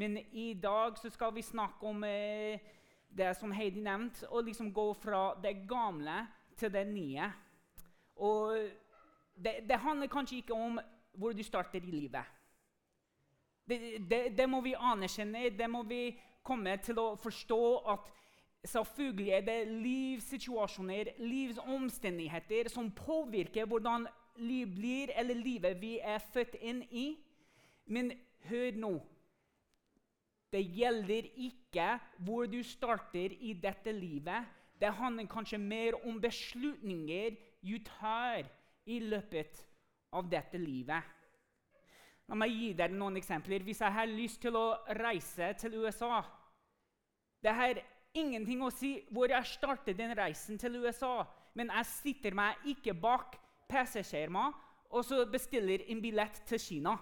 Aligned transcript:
Men 0.00 0.16
i 0.32 0.54
dag 0.54 0.96
så 0.98 1.10
skal 1.12 1.34
vi 1.34 1.42
snakke 1.44 1.86
om 1.86 2.04
eh, 2.04 2.60
det 3.16 3.34
som 3.36 3.52
Heidi 3.52 3.82
nevnte, 3.84 4.28
å 4.32 4.40
liksom 4.40 4.70
gå 4.72 4.86
fra 4.96 5.34
det 5.42 5.66
gamle 5.68 6.22
til 6.56 6.72
det 6.72 6.86
nye. 6.88 7.26
Og 8.16 8.54
det, 9.34 9.58
det 9.68 9.80
handler 9.82 10.08
kanskje 10.12 10.40
ikke 10.40 10.56
om 10.56 10.80
hvor 11.20 11.36
du 11.36 11.42
starter 11.44 11.84
i 11.84 11.90
livet. 11.90 12.24
Det, 13.68 13.78
det, 14.10 14.22
det 14.38 14.48
må 14.48 14.62
vi 14.64 14.72
anerkjenne, 14.78 15.50
det 15.58 15.68
må 15.70 15.82
vi 15.82 16.14
komme 16.42 16.78
til 16.80 16.98
å 16.98 17.12
forstå 17.20 17.60
at 17.92 18.08
selvfølgelig 18.64 19.30
er 19.36 19.46
det 19.46 19.60
livssituasjoner, 19.68 21.12
livsomstendigheter, 21.20 22.72
som 22.72 22.88
påvirker 22.90 23.68
hvordan 23.68 24.08
liv 24.40 24.74
blir, 24.74 25.12
eller 25.16 25.34
livet 25.34 25.80
vi 25.80 25.98
er 26.00 26.24
født 26.32 26.56
inn 26.60 26.82
i. 26.90 27.08
Men 27.86 28.14
hør 28.48 28.76
nå. 28.80 28.94
Det 30.50 30.62
gjelder 30.74 31.28
ikke 31.38 31.92
hvor 32.26 32.48
du 32.50 32.58
starter 32.66 33.34
i 33.38 33.54
dette 33.54 33.92
livet. 33.94 34.48
Det 34.80 34.90
handler 34.96 35.28
kanskje 35.30 35.58
mer 35.58 35.98
om 36.08 36.18
beslutninger 36.20 37.36
du 37.62 37.76
tar 37.86 38.48
i 38.86 38.98
løpet 38.98 39.62
av 40.16 40.26
dette 40.30 40.58
livet. 40.58 41.02
La 42.30 42.38
meg 42.38 42.54
gi 42.54 42.72
dere 42.78 42.94
noen 42.94 43.18
eksempler. 43.18 43.62
Hvis 43.66 43.82
jeg 43.82 43.94
har 43.94 44.10
lyst 44.10 44.40
til 44.42 44.56
å 44.58 44.66
reise 45.00 45.52
til 45.58 45.80
USA 45.82 46.22
Det 47.42 47.52
har 47.56 47.78
ingenting 48.12 48.60
å 48.62 48.72
si 48.74 48.98
hvor 49.10 49.30
jeg 49.30 49.48
starter 49.48 49.94
den 49.96 50.12
reisen 50.18 50.58
til 50.58 50.76
USA, 50.82 51.24
men 51.54 51.70
jeg 51.72 51.86
sitter 51.88 52.34
meg 52.36 52.66
ikke 52.68 52.92
bak 52.92 53.38
PC-skjermen 53.70 54.52
og 54.90 55.06
så 55.06 55.22
bestiller 55.30 55.86
en 55.88 56.02
billett 56.02 56.42
til 56.46 56.60
Kina. 56.60 56.96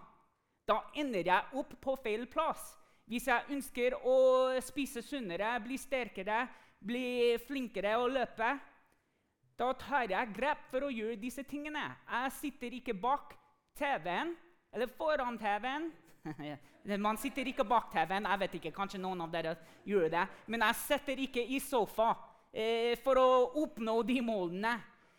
Da 0.69 0.83
ender 0.95 1.27
jeg 1.27 1.59
opp 1.59 1.73
på 1.81 1.97
feil 2.05 2.27
plass. 2.31 2.77
Hvis 3.09 3.25
jeg 3.31 3.55
ønsker 3.55 3.95
å 4.05 4.17
spise 4.61 5.01
sunnere, 5.01 5.55
bli 5.65 5.79
sterkere, 5.81 6.43
bli 6.85 7.39
flinkere 7.41 7.95
å 7.97 8.09
løpe, 8.13 8.51
da 9.59 9.69
tar 9.81 10.13
jeg 10.13 10.35
grep 10.37 10.67
for 10.69 10.85
å 10.87 10.93
gjøre 10.93 11.17
disse 11.19 11.43
tingene. 11.49 11.87
Jeg 12.05 12.35
sitter 12.37 12.77
ikke 12.77 12.95
bak 12.95 13.33
TV-en 13.81 14.35
eller 14.77 14.93
foran 14.99 15.41
TV-en. 15.41 15.89
Man 17.09 17.17
sitter 17.19 17.49
ikke 17.49 17.65
bak 17.65 17.89
TV-en. 17.97 18.29
Jeg 18.29 18.43
vet 18.45 18.61
ikke, 18.61 18.75
Kanskje 18.77 19.01
noen 19.01 19.25
av 19.25 19.33
dere 19.33 19.57
gjør 19.89 20.13
det. 20.13 20.29
Men 20.53 20.67
jeg 20.69 20.81
sitter 20.85 21.25
ikke 21.25 21.49
i 21.49 21.59
sofa 21.65 22.13
eh, 22.53 22.93
for 23.01 23.19
å 23.19 23.29
oppnå 23.65 24.03
de 24.05 24.21
målene. 24.21 24.77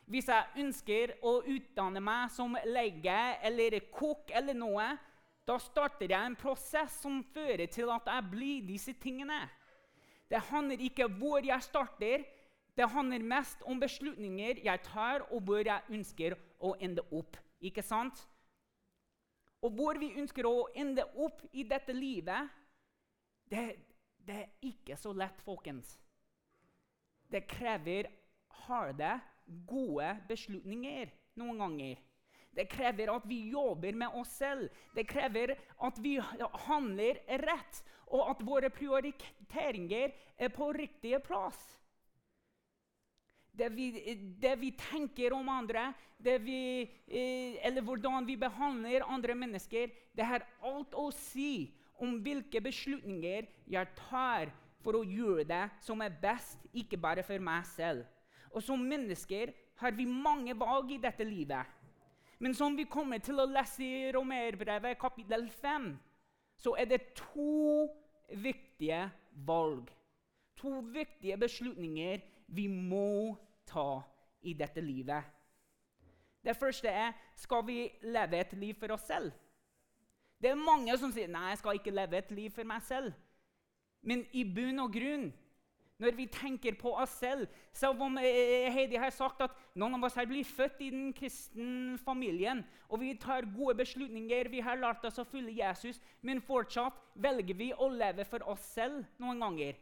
Hvis 0.09 0.29
jeg 0.29 0.61
ønsker 0.61 1.17
å 1.25 1.39
utdanne 1.41 2.01
meg 2.01 2.29
som 2.33 2.53
lege 2.69 3.17
eller 3.45 3.81
kokk 3.93 4.31
eller 4.37 4.57
noe, 4.57 4.87
da 5.49 5.57
starter 5.57 6.11
jeg 6.13 6.29
en 6.29 6.37
prosess 6.37 6.99
som 7.01 7.23
fører 7.33 7.65
til 7.73 7.89
at 7.89 8.05
jeg 8.05 8.29
blir 8.29 8.65
disse 8.67 8.93
tingene. 9.01 9.41
Det 10.29 10.41
handler 10.51 10.81
ikke 10.85 11.07
hvor 11.17 11.41
jeg 11.45 11.65
starter, 11.65 12.25
det 12.77 12.89
handler 12.93 13.25
mest 13.25 13.63
om 13.65 13.79
beslutninger 13.81 14.61
jeg 14.63 14.81
tar, 14.85 15.25
og 15.33 15.41
hvor 15.41 15.65
jeg 15.65 15.81
ønsker 15.89 16.35
å 16.61 16.75
ende 16.79 17.03
opp. 17.11 17.39
Ikke 17.59 17.83
sant? 17.83 18.21
Og 19.65 19.73
hvor 19.75 19.97
vi 19.99 20.13
ønsker 20.21 20.47
å 20.47 20.69
ende 20.77 21.03
opp 21.19 21.41
i 21.51 21.65
dette 21.67 21.95
livet, 21.97 22.53
det, 23.49 23.63
det 24.23 24.37
er 24.45 24.69
ikke 24.69 24.95
så 24.95 25.11
lett, 25.17 25.41
folkens. 25.43 25.97
Det 27.29 27.43
krever 27.49 28.07
harde, 28.67 29.17
gode 29.67 30.13
beslutninger 30.29 31.09
noen 31.41 31.59
ganger. 31.65 32.05
Det 32.55 32.65
krever 32.71 33.11
at 33.13 33.25
vi 33.29 33.49
jobber 33.53 33.93
med 33.93 34.15
oss 34.19 34.31
selv. 34.41 34.69
Det 34.95 35.05
krever 35.07 35.55
at 35.85 35.99
vi 36.01 36.17
handler 36.67 37.21
rett, 37.45 37.81
og 38.09 38.31
at 38.31 38.45
våre 38.45 38.71
prioriteringer 38.73 40.15
er 40.37 40.53
på 40.53 40.71
riktige 40.73 41.19
plass. 41.21 41.59
Det 43.53 43.69
vi, 43.75 43.89
det 44.39 44.55
vi 44.61 44.71
tenker 44.77 45.33
om 45.35 45.49
andre, 45.51 45.91
vi, 46.19 46.81
eh, 47.07 47.59
eller 47.67 47.83
hvordan 47.83 48.25
vi 48.27 48.37
behandler 48.39 49.05
andre 49.07 49.35
mennesker, 49.35 49.91
det 50.15 50.25
har 50.25 50.45
alt 50.63 50.95
å 50.95 51.09
si 51.15 51.69
om 51.99 52.17
hvilke 52.23 52.61
beslutninger 52.63 53.47
jeg 53.67 53.95
tar 53.99 54.51
for 54.83 54.95
å 54.95 55.03
gjøre 55.03 55.45
det 55.47 55.65
som 55.83 56.01
er 56.01 56.15
best, 56.21 56.63
ikke 56.71 56.99
bare 56.99 57.23
for 57.27 57.41
meg 57.43 57.67
selv. 57.67 58.05
Og 58.51 58.63
Som 58.63 58.81
mennesker 58.87 59.51
har 59.79 59.91
vi 59.91 60.05
mange 60.05 60.55
valg 60.57 60.91
i 60.91 61.01
dette 61.01 61.23
livet. 61.23 61.67
Men 62.39 62.55
som 62.55 62.75
vi 62.77 62.87
kommer 62.87 63.19
til 63.23 63.39
å 63.39 63.47
lese 63.49 63.83
i 63.83 64.11
Romerbrevet 64.15 64.99
kapittel 64.99 65.49
5, 65.59 65.89
så 66.59 66.75
er 66.79 66.87
det 66.87 67.01
to 67.17 67.87
viktige 68.39 69.01
valg. 69.47 69.89
To 70.59 70.79
viktige 70.93 71.37
beslutninger 71.39 72.23
vi 72.55 72.67
må 72.67 73.35
ta 73.67 74.01
i 74.47 74.55
dette 74.55 74.81
livet. 74.83 75.23
Det 76.39 76.55
første 76.55 76.87
er 76.87 77.15
skal 77.35 77.65
vi 77.67 77.81
leve 78.07 78.39
et 78.39 78.55
liv 78.55 78.79
for 78.79 78.95
oss 78.95 79.07
selv. 79.07 79.33
Det 80.39 80.53
er 80.53 80.59
mange 80.59 80.95
som 80.97 81.11
sier 81.11 81.27
nei, 81.27 81.49
jeg 81.51 81.59
skal 81.59 81.79
ikke 81.79 81.91
leve 81.91 82.21
et 82.21 82.31
liv 82.31 82.53
for 82.55 82.67
meg 82.67 82.83
selv. 82.87 83.11
Men 84.07 84.23
i 84.31 84.45
bunn 84.47 84.79
og 84.79 84.93
grunn 84.95 85.27
når 85.99 86.15
vi 86.15 86.27
tenker 86.31 86.77
på 86.79 86.93
oss 86.95 87.17
selv. 87.19 87.47
Selv 87.75 88.01
om 88.01 88.17
eh, 88.21 88.69
Heidi 88.73 88.99
har 88.99 89.11
sagt 89.13 89.43
at 89.43 89.55
noen 89.75 89.97
av 89.97 90.07
oss 90.07 90.15
her 90.19 90.29
blir 90.29 90.47
født 90.47 90.79
i 90.85 90.91
den 90.93 91.11
kristne 91.15 91.99
familien, 92.05 92.63
og 92.87 93.03
vi 93.03 93.13
tar 93.19 93.47
gode 93.55 93.75
beslutninger, 93.81 94.49
vi 94.51 94.63
har 94.63 94.79
lært 94.79 95.05
oss 95.05 95.19
å 95.19 95.27
følge 95.27 95.59
Jesus, 95.59 95.99
men 96.21 96.41
fortsatt 96.41 96.97
velger 97.19 97.59
vi 97.59 97.69
å 97.75 97.91
leve 97.91 98.25
for 98.27 98.47
oss 98.49 98.63
selv 98.73 99.03
noen 99.21 99.43
ganger. 99.43 99.77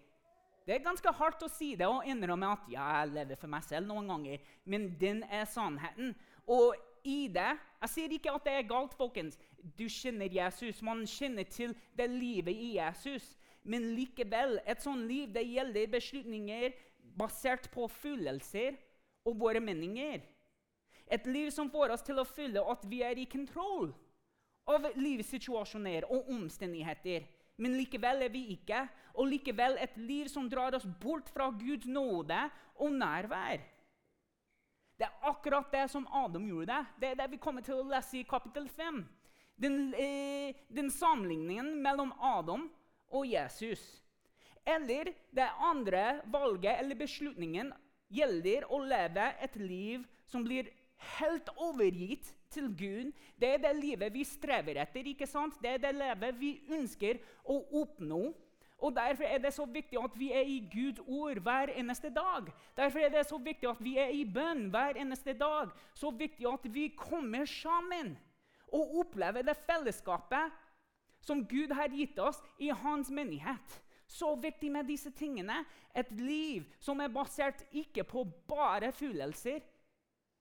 Det 0.67 0.75
er 0.75 0.83
ganske 0.83 1.11
hardt 1.16 1.44
å 1.45 1.47
si 1.47 1.78
det 1.79 1.88
og 1.88 2.03
innrømme 2.09 2.49
at 2.57 2.66
ja, 2.67 2.88
jeg 2.99 3.13
lever 3.13 3.39
for 3.39 3.51
meg 3.53 3.63
selv 3.63 3.88
noen 3.88 4.09
ganger, 4.11 4.41
men 4.67 4.89
den 4.99 5.22
er 5.31 5.45
sannheten. 5.47 6.11
Og 6.44 6.75
i 7.07 7.28
det 7.31 7.53
Jeg 7.79 7.91
sier 7.94 8.13
ikke 8.16 8.34
at 8.35 8.44
det 8.44 8.53
er 8.57 8.66
galt, 8.67 8.95
folkens. 8.97 9.38
Du 9.78 9.85
kjenner 9.88 10.34
Jesus. 10.34 10.81
Man 10.81 11.05
kjenner 11.07 11.45
til 11.47 11.75
det 11.95 12.09
livet 12.09 12.57
i 12.57 12.73
Jesus. 12.75 13.35
Men 13.67 13.91
likevel, 13.97 14.59
et 14.63 14.81
sånt 14.83 15.07
liv 15.09 15.31
det 15.35 15.44
gjelder 15.44 15.91
beslutninger 15.91 16.75
basert 17.17 17.67
på 17.73 17.88
følelser 17.91 18.78
og 19.28 19.39
våre 19.41 19.59
meninger. 19.63 20.22
Et 21.07 21.28
liv 21.28 21.50
som 21.51 21.72
får 21.72 21.95
oss 21.95 22.03
til 22.07 22.19
å 22.19 22.28
føle 22.28 22.63
at 22.72 22.83
vi 22.88 23.01
er 23.03 23.19
i 23.19 23.28
kontroll 23.29 23.91
av 24.67 24.88
livssituasjoner 25.00 26.07
og 26.11 26.29
omstendigheter. 26.35 27.28
Men 27.57 27.78
likevel 27.79 28.25
er 28.28 28.31
vi 28.31 28.44
ikke. 28.53 28.83
Og 29.17 29.31
likevel 29.31 29.79
et 29.81 29.95
liv 29.97 30.28
som 30.29 30.49
drar 30.51 30.75
oss 30.78 30.85
bort 31.01 31.31
fra 31.34 31.49
Guds 31.57 31.88
nåde 31.89 32.38
og 32.78 32.94
nærvær. 32.94 33.63
Det 34.97 35.05
er 35.05 35.29
akkurat 35.29 35.72
det 35.73 35.85
som 35.94 36.07
Adam 36.13 36.45
gjorde. 36.49 36.78
Det 36.99 37.11
er 37.11 37.19
det 37.19 37.31
vi 37.31 37.41
kommer 37.41 37.66
til 37.66 37.79
å 37.79 37.88
lese 37.88 38.19
i 38.19 38.28
kapittel 38.29 38.67
5. 38.69 39.03
Den, 39.57 39.94
eh, 39.94 40.53
den 40.69 40.89
sammenligningen 40.94 41.81
mellom 41.81 42.13
Adam 42.22 42.67
og 43.09 43.28
Jesus. 43.28 43.84
Eller 44.68 45.13
det 45.31 45.47
andre 45.63 46.22
valget 46.31 46.79
eller 46.79 47.00
beslutningen 47.00 47.72
gjelder 48.12 48.68
å 48.72 48.79
leve 48.84 49.29
et 49.44 49.56
liv 49.59 50.03
som 50.28 50.44
blir 50.44 50.68
helt 51.17 51.50
overgitt 51.56 52.34
til 52.51 52.67
Gud. 52.75 53.13
Det 53.40 53.53
er 53.53 53.62
det 53.63 53.75
livet 53.78 54.13
vi 54.13 54.25
strever 54.28 54.81
etter. 54.81 55.07
ikke 55.07 55.28
sant? 55.28 55.56
Det 55.62 55.75
er 55.75 55.81
det 55.84 55.94
livet 55.96 56.40
vi 56.40 56.57
ønsker 56.73 57.19
å 57.44 57.62
oppnå. 57.81 58.34
Og 58.78 58.94
Derfor 58.94 59.23
er 59.23 59.40
det 59.41 59.53
så 59.53 59.66
viktig 59.66 59.97
at 59.97 60.13
vi 60.19 60.29
er 60.31 60.46
i 60.46 60.59
Guds 60.69 61.01
ord 61.07 61.40
hver 61.41 61.72
eneste 61.73 62.09
dag. 62.13 62.51
Derfor 62.78 63.00
er 63.00 63.09
det 63.09 63.25
så 63.25 63.38
viktig 63.38 63.69
at 63.69 63.81
vi 63.81 63.97
er 63.97 64.13
i 64.13 64.23
bønn 64.25 64.67
hver 64.69 65.00
eneste 65.01 65.34
dag. 65.34 65.72
Så 65.94 66.12
viktig 66.13 66.46
at 66.46 66.67
vi 66.73 66.88
kommer 66.97 67.46
sammen 67.46 68.17
og 68.67 69.00
opplever 69.01 69.41
det 69.47 69.57
fellesskapet 69.66 70.53
som 71.28 71.44
Gud 71.48 71.74
har 71.76 71.92
gitt 71.94 72.20
oss 72.20 72.40
i 72.58 72.72
hans 72.72 73.12
menighet. 73.14 73.79
Så 74.08 74.35
viktig 74.40 74.72
med 74.72 74.88
disse 74.88 75.12
tingene. 75.12 75.64
Et 75.94 76.12
liv 76.16 76.68
som 76.79 77.02
er 77.03 77.12
basert 77.12 77.66
ikke 77.76 78.06
på 78.08 78.24
bare 78.47 78.94
følelser. 78.96 79.59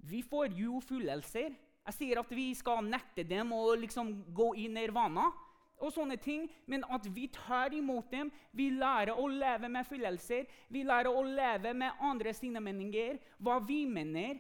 Vi 0.07 0.23
får 0.23 0.55
jo 0.55 0.79
følelser. 0.81 1.57
Jeg 1.87 1.95
sier 1.95 2.21
at 2.21 2.31
vi 2.35 2.53
skal 2.55 2.87
nekte 2.87 3.27
dem 3.27 3.53
å 3.55 3.75
liksom 3.79 4.13
gå 4.35 4.53
i 4.63 4.67
nirvana, 4.71 5.29
og 5.77 5.93
sånne 5.93 6.17
ting, 6.17 6.47
men 6.65 6.87
at 6.89 7.05
vi 7.13 7.27
tar 7.29 7.75
imot 7.77 8.09
dem. 8.11 8.31
Vi 8.57 8.71
lærer 8.73 9.19
å 9.19 9.27
leve 9.29 9.69
med 9.69 9.85
følelser. 9.85 10.47
Vi 10.73 10.83
lærer 10.89 11.13
å 11.13 11.25
leve 11.27 11.75
med 11.77 12.01
andre 12.01 12.33
sine 12.33 12.63
meninger, 12.65 13.19
hva 13.37 13.59
vi 13.61 13.83
mener. 13.87 14.39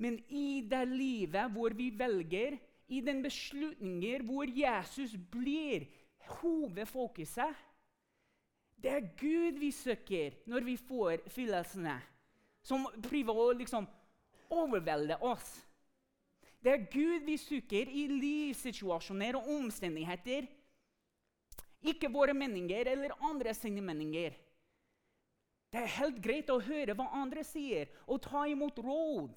Men 0.00 0.16
i 0.32 0.62
det 0.64 0.86
livet 0.88 1.52
hvor 1.52 1.76
vi 1.76 1.90
velger 1.92 2.56
i 2.90 3.00
den 3.06 3.22
beslutninger 3.22 4.24
hvor 4.26 4.50
Jesus 4.50 5.14
blir 5.30 5.86
hovedfokuset. 6.40 7.54
Det 8.80 8.90
er 8.90 9.08
Gud 9.20 9.58
vi 9.60 9.70
søker 9.70 10.38
når 10.48 10.66
vi 10.66 10.76
får 10.76 11.26
fyllelsene, 11.30 11.96
som 12.62 12.86
prøver 13.04 13.42
å 13.42 13.50
liksom 13.56 13.88
overvelde 14.50 15.18
oss. 15.22 15.58
Det 16.60 16.72
er 16.72 16.88
Gud 16.92 17.24
vi 17.24 17.36
søker 17.40 17.88
i 17.88 18.06
livssituasjoner 18.10 19.38
og 19.38 19.48
omstendigheter. 19.54 20.48
Ikke 21.80 22.10
våre 22.12 22.34
meninger 22.36 22.88
eller 22.92 23.16
andre 23.24 23.54
sine 23.56 23.80
meninger. 23.84 24.34
Det 25.70 25.84
er 25.84 25.94
helt 26.00 26.18
greit 26.24 26.50
å 26.50 26.58
høre 26.60 26.96
hva 26.98 27.06
andre 27.20 27.44
sier, 27.46 27.88
og 28.10 28.20
ta 28.24 28.42
imot 28.50 28.80
råd. 28.82 29.30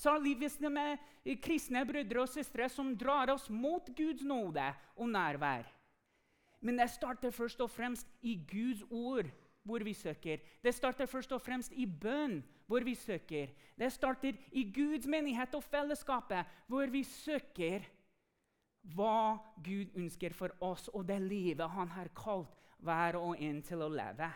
Særlig 0.00 0.38
hvis 0.40 0.56
de 0.56 0.70
med 0.72 0.96
kristne 1.44 1.82
brødre 1.84 2.22
og 2.22 2.30
søstre 2.32 2.68
som 2.72 2.94
drar 2.96 3.32
oss 3.34 3.50
mot 3.52 3.90
Guds 3.96 4.22
nåde 4.24 4.70
og 4.96 5.08
nærvær. 5.12 5.68
Men 6.60 6.78
det 6.80 6.88
starter 6.92 7.32
først 7.32 7.60
og 7.60 7.70
fremst 7.70 8.08
i 8.22 8.38
Guds 8.48 8.82
ord, 8.90 9.28
hvor 9.62 9.84
vi 9.84 9.92
søker. 9.92 10.40
Det 10.64 10.74
starter 10.74 11.06
først 11.06 11.32
og 11.32 11.42
fremst 11.42 11.72
i 11.72 11.86
bønn, 11.86 12.40
hvor 12.66 12.84
vi 12.84 12.94
søker. 12.94 13.52
Det 13.76 13.92
starter 13.92 14.36
i 14.52 14.64
Guds 14.72 15.06
menighet 15.06 15.54
og 15.54 15.64
fellesskapet, 15.64 16.48
hvor 16.66 16.86
vi 16.86 17.02
søker 17.04 17.84
hva 18.96 19.36
Gud 19.60 19.92
ønsker 20.00 20.32
for 20.32 20.54
oss, 20.64 20.88
og 20.88 21.04
det 21.08 21.20
livet 21.20 21.68
han 21.70 21.92
har 21.92 22.08
kalt 22.16 22.56
hver 22.80 23.18
og 23.20 23.36
en 23.36 23.60
til 23.62 23.84
å 23.84 23.90
leve. 23.92 24.30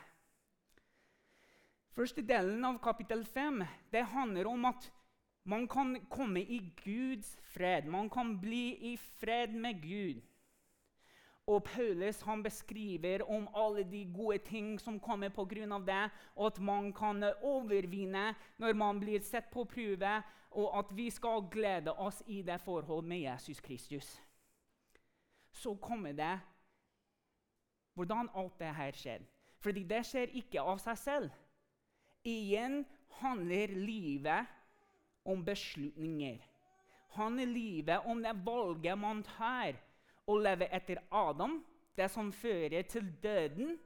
Første 1.95 2.25
delen 2.27 2.65
av 2.67 2.81
kapittel 2.83 3.25
5 3.25 3.63
det 3.93 4.03
handler 4.13 4.51
om 4.51 4.65
at 4.69 4.91
man 5.45 5.69
kan 5.69 5.97
komme 6.11 6.41
i 6.41 6.61
Guds 6.85 7.37
fred. 7.43 7.85
Man 7.85 8.11
kan 8.11 8.41
bli 8.41 8.93
i 8.93 8.97
fred 8.97 9.49
med 9.53 9.83
Gud. 9.83 10.23
Og 11.47 11.65
Paulus 11.65 12.23
han 12.25 12.43
beskriver 12.43 13.23
om 13.29 13.49
alle 13.55 13.85
de 13.85 14.05
gode 14.15 14.39
ting 14.39 14.81
som 14.81 15.01
kommer 15.01 15.29
pga. 15.29 15.79
det, 15.79 16.11
og 16.37 16.47
at 16.47 16.61
man 16.61 16.93
kan 16.93 17.25
overvinne 17.43 18.35
når 18.59 18.73
man 18.73 19.01
blir 19.01 19.21
sett 19.21 19.51
på 19.53 19.65
prøve, 19.65 20.23
og 20.51 20.79
at 20.79 20.97
vi 20.97 21.11
skal 21.11 21.49
glede 21.51 21.93
oss 21.93 22.23
i 22.27 22.43
det 22.43 22.61
forhold 22.61 23.05
med 23.05 23.19
Jesus 23.19 23.61
Kristus 23.61 24.21
så 25.55 25.75
kommer 25.75 26.13
det 26.13 26.41
hvordan 27.95 28.29
alt 28.35 28.59
det 28.59 28.75
her 28.75 28.93
skjer. 28.93 29.23
Fordi 29.63 29.85
det 29.89 30.03
skjer 30.07 30.35
ikke 30.41 30.61
av 30.61 30.81
seg 30.83 30.99
selv. 30.99 31.31
Igjen 32.27 32.83
handler 33.21 33.73
livet 33.79 34.51
om 35.25 35.45
beslutninger. 35.45 36.39
Handler 37.15 37.47
livet 37.47 38.07
om 38.07 38.23
det 38.23 38.35
valget 38.45 38.99
man 38.99 39.23
tar. 39.23 39.77
Å 40.27 40.39
leve 40.41 40.69
etter 40.73 41.03
Adam, 41.11 41.59
det 41.97 42.09
som 42.11 42.33
fører 42.33 42.83
til 42.89 43.07
døden, 43.23 43.77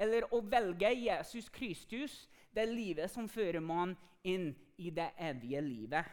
eller 0.00 0.24
å 0.32 0.40
velge 0.40 0.92
Jesus 0.94 1.48
Kristus, 1.52 2.28
det 2.54 2.64
livet 2.70 3.10
som 3.10 3.28
fører 3.28 3.60
man 3.60 3.96
inn 4.22 4.54
i 4.80 4.90
det 4.94 5.10
evige 5.18 5.60
livet. 5.60 6.04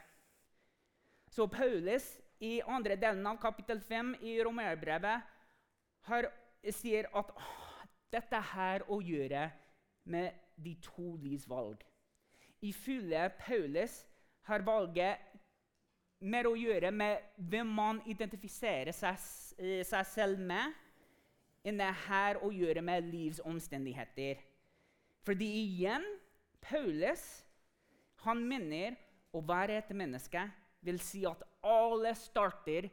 Så 1.31 1.47
Paulus 1.47 2.19
i 2.39 2.61
andre 2.61 2.95
delen 2.99 3.25
av 3.27 3.37
kapittel 3.41 3.79
5 3.81 4.15
i 4.21 4.37
Romerbrevet 4.43 5.21
sier 6.73 7.07
at 7.15 7.31
dette 8.11 8.41
her 8.53 8.85
å 8.91 8.99
gjøre 9.03 9.49
med 10.07 10.31
de 10.55 10.75
to 10.83 11.15
livs 11.21 11.47
valg. 11.49 11.81
Ifølge 12.65 13.29
Paulus 13.39 14.05
har 14.47 14.65
valget 14.65 15.23
mer 16.25 16.49
å 16.49 16.55
gjøre 16.57 16.91
med 16.91 17.37
hvem 17.37 17.69
man 17.77 18.01
identifiserer 18.09 18.95
seg, 18.95 19.19
eh, 19.59 19.83
seg 19.85 20.05
selv 20.09 20.39
med, 20.41 20.73
enn 21.67 21.77
det 21.77 21.91
har 22.07 22.39
å 22.41 22.51
gjøre 22.53 22.81
med 22.81 23.09
livs 23.11 23.41
omstendigheter. 23.43 24.39
Fordi 25.27 25.47
igjen 25.63 26.05
Paulus 26.63 27.25
han 28.23 28.41
mener 28.47 28.95
å 29.35 29.43
være 29.45 29.81
et 29.81 29.91
menneske 29.95 30.41
vil 30.87 30.99
si 31.03 31.25
at 31.27 31.43
alle 31.67 32.13
starter 32.15 32.87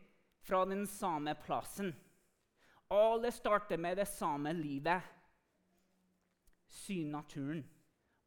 fra 0.45 0.65
den 0.69 0.85
samme 0.91 1.37
plassen. 1.45 1.93
Alle 2.93 3.31
starter 3.33 3.81
med 3.81 3.97
det 3.97 4.09
samme 4.11 4.53
livet. 4.53 5.03
Syn 6.69 7.15
naturen. 7.15 7.63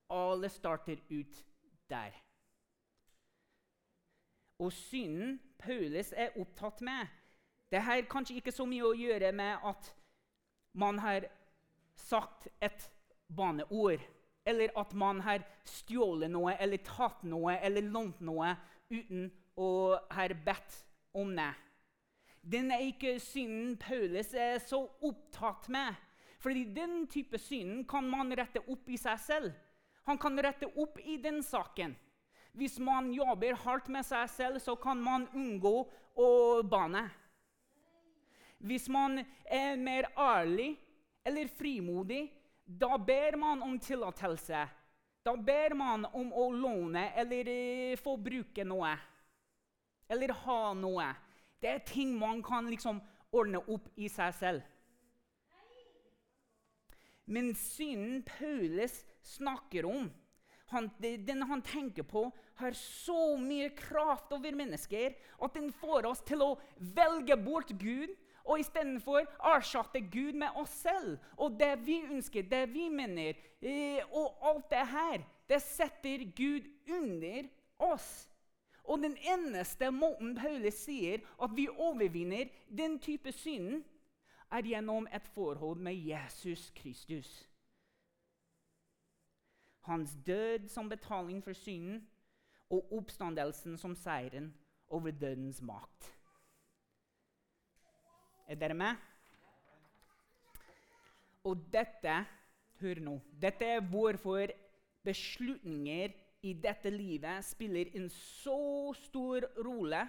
Alle 0.10 0.50
starter 0.50 1.04
ut 1.12 1.44
der. 1.90 2.16
Og 4.60 4.74
synden 4.74 5.38
Paulus 5.60 6.14
er 6.18 6.36
opptatt 6.40 6.82
med, 6.82 7.08
det 7.72 7.82
har 7.84 8.06
kanskje 8.10 8.40
ikke 8.40 8.54
så 8.56 8.66
mye 8.66 8.86
å 8.88 8.96
gjøre 8.96 9.32
med 9.36 9.66
at 9.68 9.90
man 10.78 11.00
har 11.04 11.28
sagt 11.98 12.48
et 12.64 12.88
baneord, 13.28 14.02
eller 14.48 14.72
at 14.80 14.94
man 14.96 15.20
har 15.26 15.44
stjålet 15.68 16.32
noe 16.32 16.56
eller 16.56 16.80
tatt 16.86 17.26
noe 17.28 17.58
eller 17.60 17.84
lånt 17.84 18.22
noe 18.24 18.54
uten 18.90 19.28
å 19.60 19.70
ha 20.14 20.28
bedt 20.46 20.78
om 21.18 21.34
det. 21.36 21.52
Den 22.48 22.72
er 22.72 22.86
ikke 22.88 23.18
synden 23.20 23.76
Paulus 23.82 24.32
er 24.34 24.62
så 24.64 24.80
opptatt 25.04 25.68
med. 25.74 25.96
Fordi 26.40 26.64
den 26.72 27.08
type 27.12 27.38
synden 27.42 27.84
kan 27.90 28.06
man 28.08 28.32
rette 28.38 28.62
opp 28.70 28.90
i 28.90 28.98
seg 29.02 29.20
selv. 29.20 29.56
Han 30.08 30.20
kan 30.22 30.38
rette 30.40 30.70
opp 30.80 31.00
i 31.04 31.18
den 31.20 31.42
saken. 31.44 31.96
Hvis 32.54 32.80
man 32.80 33.12
jobber 33.14 33.58
hardt 33.64 33.90
med 33.94 34.06
seg 34.06 34.30
selv, 34.30 34.60
så 34.60 34.76
kan 34.76 35.02
man 35.04 35.28
unngå 35.34 35.76
å 36.18 36.30
banne. 36.68 37.04
Hvis 38.58 38.88
man 38.90 39.20
er 39.46 39.78
mer 39.78 40.10
ærlig 40.18 40.72
eller 41.26 41.52
frimodig, 41.58 42.24
da 42.66 42.98
ber 42.98 43.38
man 43.38 43.62
om 43.62 43.78
tillatelse. 43.80 44.64
Da 45.24 45.36
ber 45.36 45.76
man 45.76 46.08
om 46.16 46.32
å 46.34 46.48
låne 46.56 47.12
eller 47.20 47.50
eh, 47.52 48.00
få 48.00 48.16
bruke 48.18 48.64
noe 48.66 48.96
eller 50.08 50.32
ha 50.46 50.74
noe. 50.78 51.08
Det 51.60 51.70
er 51.70 51.86
ting 51.88 52.14
man 52.20 52.42
kan 52.46 52.70
liksom 52.72 53.02
ordne 53.36 53.60
opp 53.68 53.90
i 54.00 54.08
seg 54.12 54.36
selv. 54.38 54.62
Men 57.28 57.52
synden 57.60 58.22
Paulus 58.24 59.02
snakker 59.36 59.88
om, 59.90 60.08
han, 60.74 60.90
den 61.00 61.42
han 61.48 61.62
tenker 61.62 62.04
på, 62.04 62.28
har 62.56 62.74
så 62.78 63.38
mye 63.40 63.70
kraft 63.78 64.32
over 64.34 64.56
mennesker 64.56 65.14
at 65.44 65.54
den 65.54 65.72
får 65.72 66.08
oss 66.10 66.24
til 66.26 66.42
å 66.44 66.56
velge 66.78 67.38
bort 67.38 67.72
Gud 67.80 68.16
og 68.48 68.62
istedenfor 68.62 69.28
erstatte 69.54 70.02
Gud 70.02 70.38
med 70.40 70.56
oss 70.60 70.74
selv 70.84 71.18
og 71.38 71.60
det 71.60 71.74
vi 71.86 72.00
ønsker, 72.08 72.48
det 72.48 72.66
vi 72.74 72.88
mener. 72.90 73.36
Eh, 73.62 74.02
og 74.12 74.40
alt 74.42 74.70
det 74.72 74.86
her, 74.92 75.22
det 75.50 75.62
setter 75.64 76.24
Gud 76.36 76.68
under 76.88 77.48
oss. 77.92 78.28
Og 78.88 79.04
den 79.04 79.18
eneste 79.20 79.92
måten 79.92 80.36
Paulus 80.38 80.80
sier 80.86 81.24
at 81.44 81.52
vi 81.56 81.68
overvinner 81.68 82.48
den 82.70 83.00
type 83.04 83.32
synden, 83.36 83.84
er 84.48 84.64
gjennom 84.64 85.10
et 85.12 85.26
forhold 85.36 85.82
med 85.84 85.96
Jesus 86.08 86.70
Kristus. 86.76 87.50
Hans 89.88 90.14
død 90.28 90.68
som 90.70 90.90
betaling 90.92 91.40
for 91.44 91.56
synden 91.56 92.02
og 92.70 92.92
oppstandelsen 92.98 93.78
som 93.80 93.96
seieren 93.96 94.52
over 94.92 95.12
dødens 95.12 95.62
makt. 95.64 96.10
Er 98.48 98.56
dere 98.56 98.76
med? 98.76 98.96
Og 101.44 101.64
dette 101.72 102.26
Hør 102.78 103.00
nå. 103.02 103.16
Dette 103.42 103.66
er 103.66 103.80
hvorfor 103.82 104.52
beslutninger 105.08 106.12
i 106.46 106.52
dette 106.62 106.92
livet 106.94 107.46
spiller 107.46 107.90
en 107.98 108.06
så 108.14 108.94
stor 109.00 109.48
rolle 109.66 110.04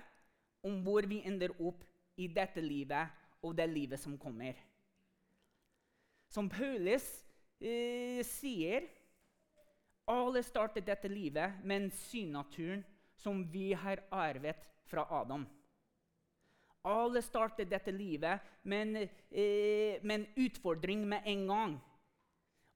om 0.67 0.83
hvor 0.85 1.07
vi 1.09 1.23
ender 1.25 1.55
opp 1.65 1.87
i 2.21 2.27
dette 2.29 2.61
livet 2.61 3.15
og 3.41 3.57
det 3.57 3.69
livet 3.71 4.01
som 4.01 4.19
kommer. 4.21 4.59
Som 6.29 6.51
Paulus 6.53 7.07
eh, 7.61 8.21
sier 8.27 8.85
Alle 10.09 10.43
startet 10.43 10.87
dette 10.89 11.09
livet 11.13 11.61
med 11.65 11.83
en 11.83 11.91
synnaturen 11.93 12.85
som 13.19 13.43
vi 13.53 13.73
har 13.77 14.01
arvet 14.15 14.63
fra 14.89 15.05
Adam. 15.11 15.45
Alle 16.89 17.21
startet 17.23 17.69
dette 17.69 17.93
livet 17.93 18.41
med 18.63 18.87
en, 18.87 18.97
eh, 19.31 20.01
med 20.03 20.15
en 20.21 20.27
utfordring 20.37 21.05
med 21.09 21.23
en 21.27 21.47
gang 21.47 21.81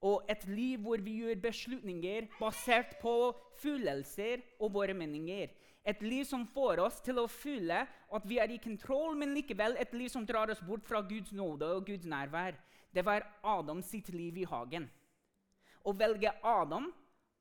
og 0.02 0.26
et 0.28 0.44
liv 0.50 0.80
hvor 0.82 1.00
vi 1.00 1.20
gjør 1.22 1.40
beslutninger 1.40 2.26
basert 2.40 2.96
på 3.00 3.32
følelser 3.62 4.42
og 4.58 4.74
våre 4.74 4.94
meninger. 4.94 5.48
Et 5.86 6.02
liv 6.02 6.24
som 6.24 6.46
får 6.46 6.82
oss 6.82 7.00
til 7.00 7.18
å 7.18 7.28
føle 7.30 7.86
at 7.86 8.26
vi 8.28 8.38
er 8.38 8.50
i 8.50 8.58
kontroll, 8.62 9.16
men 9.18 9.34
likevel 9.34 9.76
et 9.78 9.94
liv 9.94 10.08
som 10.08 10.26
drar 10.26 10.50
oss 10.50 10.60
bort 10.60 10.84
fra 10.86 11.00
Guds 11.06 11.32
nåde 11.32 11.70
og 11.76 11.86
Guds 11.86 12.06
nærvær. 12.06 12.58
Det 12.92 13.04
var 13.06 13.26
Adam 13.42 13.82
sitt 13.82 14.10
liv 14.10 14.36
i 14.42 14.44
hagen. 14.44 14.90
Å 15.86 15.94
velge 15.96 16.34
Adam 16.42 16.92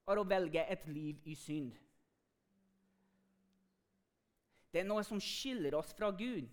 er 0.10 0.20
å 0.20 0.28
velge 0.28 0.64
et 0.70 0.88
liv 0.90 1.20
i 1.30 1.36
synd. 1.38 1.76
Det 4.72 4.82
er 4.82 4.88
noe 4.88 5.04
som 5.04 5.20
skiller 5.20 5.76
oss 5.76 5.92
fra 5.98 6.12
Gud. 6.16 6.48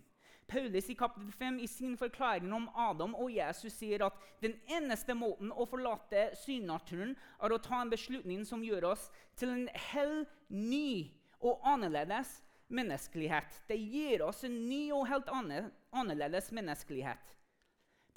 Paulus 0.49 0.89
i 0.89 0.95
kapittel 0.97 1.31
5 1.31 1.59
i 1.61 1.67
sin 1.69 1.95
forklaring 1.97 2.51
om 2.53 2.65
Adam 2.73 3.13
og 3.15 3.29
Jesus 3.31 3.75
sier 3.77 4.01
at 4.07 4.17
den 4.41 4.55
eneste 4.71 5.13
måten 5.13 5.53
å 5.53 5.67
forlate 5.69 6.31
synnaturen 6.41 7.13
er 7.37 7.53
å 7.53 7.61
ta 7.61 7.83
en 7.83 7.91
beslutning 7.91 8.41
som 8.49 8.65
gjør 8.65 8.89
oss 8.95 9.07
til 9.37 9.53
en 9.53 9.67
helt 9.91 10.33
ny 10.49 11.11
og 11.39 11.61
annerledes 11.69 12.39
menneskelighet. 12.73 13.61
Det 13.69 13.77
gir 13.77 14.25
oss 14.25 14.43
en 14.47 14.57
ny 14.69 14.89
og 14.95 15.07
helt 15.09 15.29
annerledes 15.29 16.49
menneskelighet. 16.55 17.21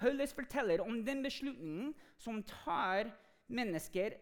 Paulus 0.01 0.33
forteller 0.35 0.81
om 0.83 1.03
den 1.05 1.23
beslutningen 1.23 1.93
som 2.19 2.41
tar 2.49 3.13
mennesker 3.53 4.17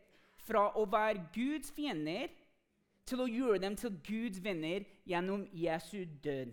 fra 0.51 0.71
å 0.75 0.87
være 0.91 1.29
Guds 1.35 1.71
fiender 1.75 2.33
til 3.07 3.23
å 3.23 3.29
gjøre 3.31 3.61
dem 3.63 3.77
til 3.79 3.95
Guds 4.07 4.41
venner 4.43 4.87
gjennom 5.07 5.47
Jesu 5.55 6.03
død. 6.25 6.51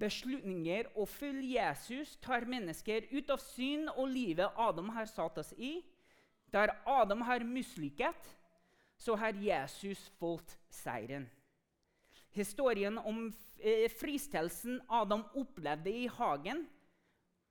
Beslutninger 0.00 0.90
å 0.98 1.06
følge 1.08 1.54
Jesus 1.54 2.16
tar 2.24 2.44
mennesker 2.50 3.06
ut 3.14 3.30
av 3.30 3.40
synd 3.40 3.92
og 3.94 4.08
livet 4.10 4.58
Adam 4.60 4.90
har 4.96 5.08
satt 5.08 5.38
oss 5.40 5.52
i. 5.56 5.78
Der 6.52 6.74
Adam 6.86 7.22
har 7.24 7.46
mislykket, 7.46 8.28
så 8.98 9.16
har 9.18 9.38
Jesus 9.38 10.02
fått 10.18 10.56
seieren. 10.70 11.28
Historien 12.34 12.98
om 12.98 13.28
eh, 13.62 13.86
fristelsen 13.90 14.80
Adam 14.90 15.24
opplevde 15.38 15.90
i 15.90 16.06
hagen, 16.10 16.64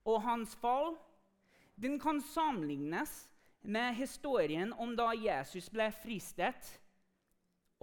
og 0.04 0.22
hans 0.25 0.56
fall, 0.60 0.98
den 1.80 1.96
kan 2.00 2.20
sammenlignes 2.22 3.24
med 3.63 3.96
historien 3.96 4.74
om 4.74 4.96
da 4.96 5.12
Jesus 5.15 5.70
ble 5.72 5.88
fristet 6.03 6.70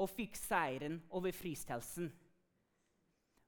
og 0.01 0.11
fikk 0.13 0.37
seieren 0.37 1.01
over 1.17 1.33
fristelsen. 1.37 2.11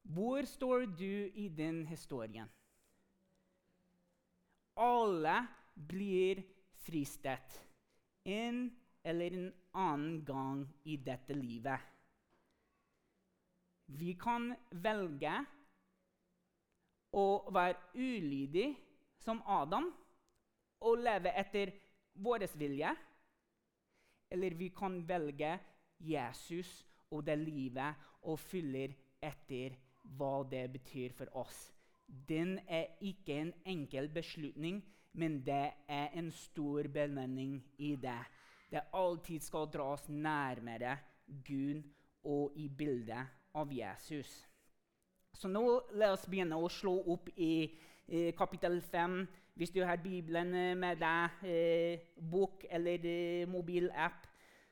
Hvor 0.02 0.44
står 0.48 0.86
du 0.98 1.30
i 1.38 1.48
den 1.48 1.84
historien? 1.86 2.48
Alle 4.76 5.36
blir 5.74 6.42
fristet 6.82 7.60
en 8.24 8.64
eller 9.04 9.36
en 9.36 9.52
annen 9.76 10.24
gang 10.24 10.64
i 10.84 10.96
dette 10.96 11.36
livet. 11.36 11.78
Vi 13.92 14.14
kan 14.16 14.52
velge 14.70 15.34
å 17.12 17.26
være 17.52 17.76
ulydig 17.98 18.70
som 19.20 19.42
Adam 19.44 19.90
og 20.82 21.02
leve 21.02 21.34
etter 21.38 21.74
vår 22.14 22.46
vilje. 22.58 22.94
Eller 24.30 24.50
vi 24.50 24.68
kan 24.70 25.00
velge 25.08 25.58
Jesus 25.98 26.84
og 27.10 27.26
det 27.26 27.38
livet 27.38 27.94
og 28.22 28.40
fyller 28.40 28.94
etter 29.22 29.76
hva 30.16 30.42
det 30.48 30.66
betyr 30.72 31.12
for 31.16 31.30
oss. 31.38 31.70
Den 32.06 32.58
er 32.68 32.96
ikke 33.00 33.36
en 33.40 33.52
enkel 33.66 34.08
beslutning, 34.12 34.82
men 35.12 35.40
det 35.44 35.72
er 35.88 36.08
en 36.18 36.30
stor 36.32 36.88
belønning 36.88 37.60
i 37.78 37.94
det. 37.96 38.20
Det 38.72 38.88
alltid 38.92 39.44
skal 39.44 39.68
dras 39.72 40.08
nærmere 40.08 40.96
Gud 41.44 41.82
og 42.24 42.56
i 42.56 42.68
bildet 42.68 43.26
av 43.54 43.72
Jesus. 43.72 44.30
Så 45.32 45.48
nå 45.48 45.64
la 45.96 46.12
oss 46.12 46.26
begynne 46.28 46.56
å 46.56 46.68
slå 46.72 46.94
opp 47.12 47.28
i 47.36 47.54
eh, 48.08 48.32
kapittel 48.36 48.80
5. 48.84 49.22
Hvis 49.54 49.70
du 49.70 49.82
har 49.84 49.96
Bibelen 49.96 50.54
eh, 50.54 50.76
med 50.76 50.96
deg, 50.96 51.42
eh, 51.44 52.00
bok 52.30 52.64
eller 52.70 53.04
eh, 53.04 53.48
mobilapp, 53.48 54.26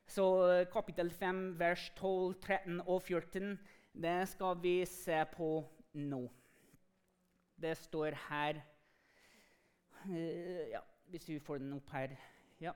så 0.09 0.25
kapittel 0.73 1.11
5, 1.11 1.59
vers 1.61 1.91
12, 1.97 2.35
13 2.41 2.81
og 2.81 3.03
14, 3.03 3.59
det 3.93 4.29
skal 4.29 4.57
vi 4.63 4.81
se 4.89 5.21
på 5.37 5.51
nå. 5.93 6.23
Det 7.61 7.77
står 7.77 8.17
her 8.31 8.63
ja, 10.71 10.81
Hvis 11.13 11.29
vi 11.29 11.39
får 11.39 11.59
den 11.61 11.75
opp 11.77 11.91
her 11.93 12.15
Ja. 12.61 12.73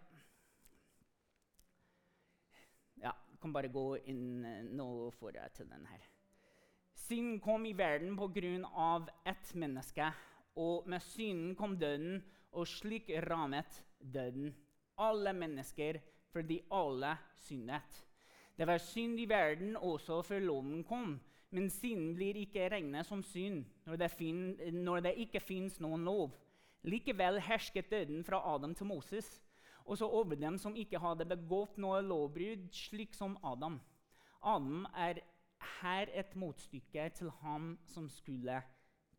Ja, 3.01 3.15
kan 3.41 3.53
bare 3.53 3.73
gå 3.73 3.97
inn 4.05 4.45
nå 4.77 5.11
får 5.17 5.39
jeg 5.41 5.55
til 5.57 5.71
den 5.73 5.87
her. 5.89 6.05
Synd 6.95 7.41
kom 7.41 7.65
i 7.67 7.73
verden 7.73 8.17
pga. 8.17 9.07
ett 9.25 9.55
menneske, 9.55 10.13
og 10.57 10.89
med 10.89 11.01
synden 11.01 11.55
kom 11.59 11.79
døden, 11.79 12.23
og 12.53 12.67
slik 12.71 13.11
rammet 13.27 13.83
døden 13.99 14.55
alle 14.99 15.33
mennesker 15.33 15.99
fordi 16.31 16.61
alle 16.71 17.17
syndet. 17.37 18.07
Det 18.59 18.67
var 18.67 18.79
synd 18.79 19.21
i 19.21 19.29
verden 19.29 19.77
også 19.77 20.23
før 20.23 20.39
loven 20.39 20.85
kom, 20.85 21.21
men 21.51 21.71
synden 21.71 22.15
blir 22.15 22.39
ikke 22.39 22.69
regnet 22.71 23.07
som 23.07 23.23
synd 23.23 23.65
når 23.87 23.97
det, 23.97 24.11
fin 24.11 24.57
når 24.85 25.01
det 25.01 25.15
ikke 25.27 25.41
fins 25.41 25.81
noen 25.83 26.05
lov. 26.07 26.33
Likevel 26.85 27.41
hersket 27.41 27.91
døden 27.91 28.25
fra 28.25 28.43
Adam 28.55 28.75
til 28.75 28.87
Moses, 28.87 29.41
også 29.85 30.07
over 30.07 30.35
dem 30.35 30.59
som 30.59 30.77
ikke 30.77 30.99
hadde 30.99 31.27
begått 31.29 31.79
noe 31.79 32.01
lovbrudd, 32.03 32.71
slik 32.73 33.15
som 33.15 33.37
Adam. 33.45 33.81
Adam 34.43 34.87
er 34.95 35.21
her 35.81 36.11
et 36.13 36.35
motstykke 36.37 37.09
til 37.17 37.31
ham 37.43 37.75
som 37.87 38.09
skulle 38.09 38.61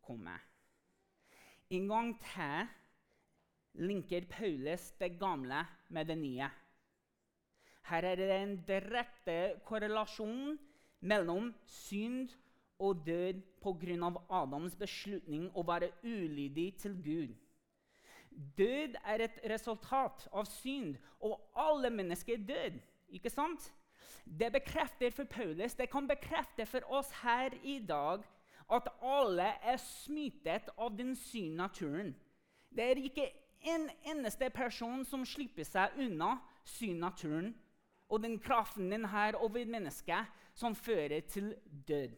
komme. 0.02 0.36
En 1.70 1.88
gang 1.90 2.12
til 2.22 2.68
linker 3.74 4.26
Paulus 4.30 4.92
det 5.00 5.16
gamle 5.18 5.64
med 5.90 6.06
det 6.06 6.18
nye. 6.18 6.46
Her 7.88 8.04
er 8.06 8.14
det 8.16 8.28
en 8.34 8.52
direkte 8.68 9.58
korrelasjon 9.66 10.58
mellom 11.00 11.54
synd 11.66 12.30
og 12.78 13.02
død 13.06 13.42
pga. 13.62 14.12
Adams 14.30 14.76
beslutning 14.78 15.50
å 15.54 15.64
være 15.66 15.90
ulydig 16.04 16.76
til 16.78 16.94
Gud. 17.02 17.34
Død 18.58 18.94
er 19.04 19.26
et 19.26 19.42
resultat 19.50 20.28
av 20.32 20.46
synd, 20.46 20.94
og 21.20 21.40
alle 21.56 21.90
mennesker 21.90 22.38
er. 22.46 22.78
Ikke 23.08 23.30
sant? 23.30 23.72
Det 24.24 24.52
bekrefter 24.52 25.10
for 25.10 25.24
Paulus, 25.24 25.74
det 25.74 25.90
kan 25.90 26.06
bekrefte 26.06 26.66
for 26.66 26.86
oss 26.94 27.10
her 27.22 27.54
i 27.64 27.78
dag 27.78 28.22
at 28.72 28.88
alle 29.02 29.46
er 29.62 29.78
smittet 29.78 30.70
av 30.76 30.96
den 30.98 31.14
syne 31.16 31.56
naturen. 31.56 32.14
Det 32.70 32.84
er 32.84 33.00
ikke 33.00 33.28
en 33.66 33.88
eneste 34.10 34.50
person 34.54 35.04
som 35.06 35.24
slipper 35.26 35.66
seg 35.66 35.94
unna 36.02 36.36
synnaturen 36.66 37.54
og 38.08 38.22
den 38.22 38.38
kraften 38.38 38.90
den 38.90 39.04
har 39.10 39.38
over 39.38 39.64
mennesket, 39.66 40.26
som 40.54 40.74
fører 40.74 41.20
til 41.28 41.54
død. 41.88 42.14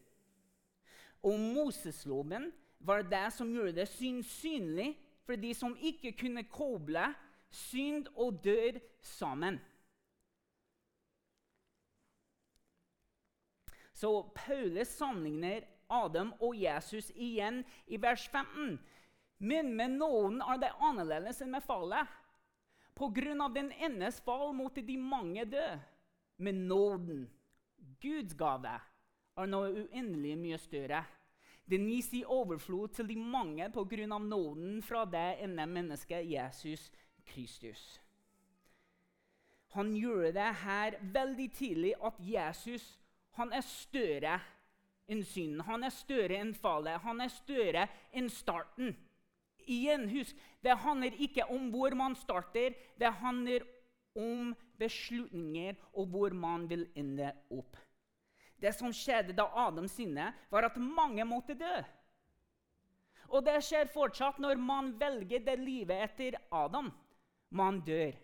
Og 1.23 1.41
Mosesloven 1.41 2.53
var 2.79 3.03
det 3.03 3.33
som 3.35 3.51
gjorde 3.51 3.81
det 3.81 3.89
syn 3.91 4.23
synlig 4.23 4.93
for 5.27 5.37
de 5.37 5.55
som 5.55 5.75
ikke 5.77 6.13
kunne 6.21 6.45
koble 6.45 7.09
synd 7.51 8.07
og 8.15 8.45
død 8.45 8.79
sammen. 9.01 9.59
Så 13.93 14.31
Paulus 14.35 14.89
sammenligner 14.89 15.67
Adam 15.89 16.35
og 16.41 16.57
Jesus 16.57 17.11
igjen 17.15 17.63
i 17.87 17.97
vers 18.01 18.29
15. 18.29 18.79
Men 19.39 19.75
med 19.77 19.99
noen 20.01 20.41
er 20.43 20.61
det 20.61 20.75
annerledes 20.83 21.43
enn 21.43 21.55
med 21.55 21.65
fallet. 21.65 22.07
Pga. 22.99 23.49
den 23.55 23.71
enes 23.73 24.21
fall 24.21 24.53
måtte 24.55 24.83
de 24.83 24.97
mange 24.99 25.45
dø. 25.45 25.79
Men 26.39 26.67
nåden, 26.69 27.29
Guds 28.03 28.35
gave, 28.35 28.81
er 29.37 29.47
noe 29.47 29.71
uendelig 29.85 30.37
mye 30.39 30.59
større. 30.59 31.05
Den 31.69 31.87
gis 31.87 32.13
i 32.15 32.25
overflod 32.25 32.89
til 32.97 33.09
de 33.09 33.17
mange 33.17 33.71
pga. 33.71 34.07
nåden 34.07 34.83
fra 34.83 35.05
det 35.05 35.43
ene 35.43 35.67
mennesket, 35.67 36.31
Jesus 36.31 36.91
Kristus. 37.27 38.01
Han 39.77 39.95
gjør 39.95 40.33
det 40.33 40.55
her 40.65 40.97
veldig 41.03 41.53
tidlig 41.53 41.95
at 42.03 42.15
Jesus 42.19 42.99
han 43.39 43.53
er 43.53 43.61
større 43.61 44.41
enn 45.09 45.25
synden. 45.25 45.65
Han 45.67 45.85
er 45.85 45.95
større 45.95 46.39
enn 46.39 46.55
fallet. 46.57 47.01
Han 47.05 47.21
er 47.25 47.33
større 47.33 47.89
enn 48.13 48.29
starten. 48.33 48.95
Igjen, 49.69 50.07
husk, 50.13 50.37
det 50.65 50.79
handler 50.85 51.19
ikke 51.21 51.45
om 51.53 51.69
hvor 51.73 51.95
man 51.97 52.17
starter. 52.17 52.77
Det 53.01 53.13
handler 53.21 53.67
om 54.19 54.55
beslutninger 54.79 55.77
og 55.93 56.07
hvor 56.13 56.35
man 56.35 56.69
vil 56.71 56.87
ende 56.97 57.33
opp. 57.51 57.77
Det 58.59 58.73
som 58.75 58.93
skjedde 58.95 59.37
da 59.39 59.47
Adam 59.69 59.87
sinnet, 59.89 60.35
var 60.51 60.67
at 60.67 60.79
mange 60.83 61.25
måtte 61.29 61.55
dø. 61.55 61.77
Og 63.29 63.45
det 63.45 63.59
skjer 63.63 63.91
fortsatt 63.93 64.41
når 64.41 64.59
man 64.61 64.95
velger 64.99 65.45
det 65.45 65.59
livet 65.61 66.01
etter 66.09 66.39
Adam. 66.51 66.89
Man 67.51 67.83
dør. 67.85 68.17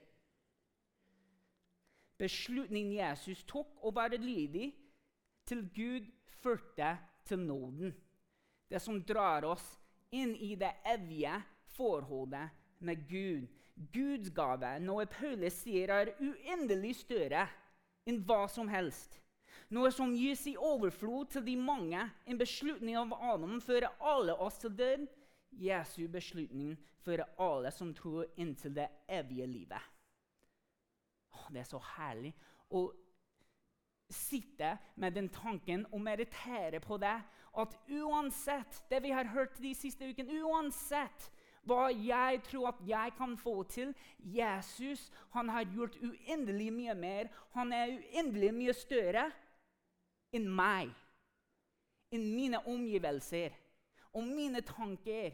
Beslutningen 2.18 2.94
Jesus 2.96 3.44
tok 3.48 3.84
å 3.84 3.92
være 3.94 4.18
lydig, 4.22 4.72
til 5.44 5.66
Gud 5.76 6.06
førte 6.44 6.94
til 7.24 7.40
nåden. 7.40 7.94
Det 8.68 8.80
som 8.82 9.00
drar 9.06 9.46
oss 9.48 9.64
inn 10.14 10.34
i 10.36 10.54
det 10.60 10.70
evige 10.94 11.34
forholdet 11.74 12.52
med 12.84 13.04
Gud. 13.08 13.48
Guds 13.74 14.30
gave, 14.30 14.76
noe 14.78 15.06
Paulus 15.10 15.56
sier 15.64 15.90
er 15.90 16.12
uendelig 16.22 16.92
større 17.00 17.48
enn 18.06 18.20
hva 18.22 18.44
som 18.46 18.68
helst. 18.70 19.18
Noe 19.74 19.90
som 19.90 20.12
gis 20.14 20.44
i 20.46 20.54
overflod 20.60 21.32
til 21.34 21.44
de 21.46 21.56
mange. 21.58 22.02
En 22.28 22.38
beslutning 22.38 22.98
av 23.00 23.14
Adam 23.16 23.58
fører 23.64 23.96
alle 23.98 24.36
oss 24.44 24.60
til 24.62 24.76
død. 24.78 25.08
Jesu 25.58 26.04
beslutning 26.10 26.76
fører 27.02 27.30
alle 27.40 27.72
som 27.74 27.90
tror, 27.96 28.28
inntil 28.36 28.74
det 28.76 28.88
evige 29.10 29.48
livet. 29.50 29.90
Det 31.50 31.60
er 31.64 31.68
så 31.68 31.80
herlig. 31.96 32.32
Og 32.70 32.94
sitte 34.14 34.76
med 34.96 35.14
den 35.16 35.28
tanken 35.28 35.86
og 35.92 36.00
meditere 36.00 36.80
på 36.80 36.98
det. 37.02 37.16
At 37.54 37.76
uansett 37.90 38.82
det 38.90 39.02
vi 39.02 39.12
har 39.14 39.30
hørt 39.30 39.58
de 39.62 39.74
siste 39.74 40.08
ukene, 40.08 40.42
uansett 40.42 41.30
Hva 41.64 41.86
jeg 41.88 42.42
tror 42.44 42.74
at 42.74 42.80
jeg 42.84 43.12
kan 43.16 43.38
få 43.40 43.62
til. 43.72 43.94
Jesus 44.18 45.06
han 45.32 45.48
har 45.48 45.64
gjort 45.72 45.96
uendelig 45.96 46.68
mye 46.72 46.94
mer. 46.94 47.30
Han 47.54 47.72
er 47.72 47.94
uendelig 47.94 48.50
mye 48.52 48.74
større 48.76 49.30
enn 50.36 50.44
meg. 50.44 50.92
Enn 52.12 52.28
mine 52.36 52.60
omgivelser 52.68 53.56
og 54.12 54.28
mine 54.28 54.60
tanker. 54.60 55.32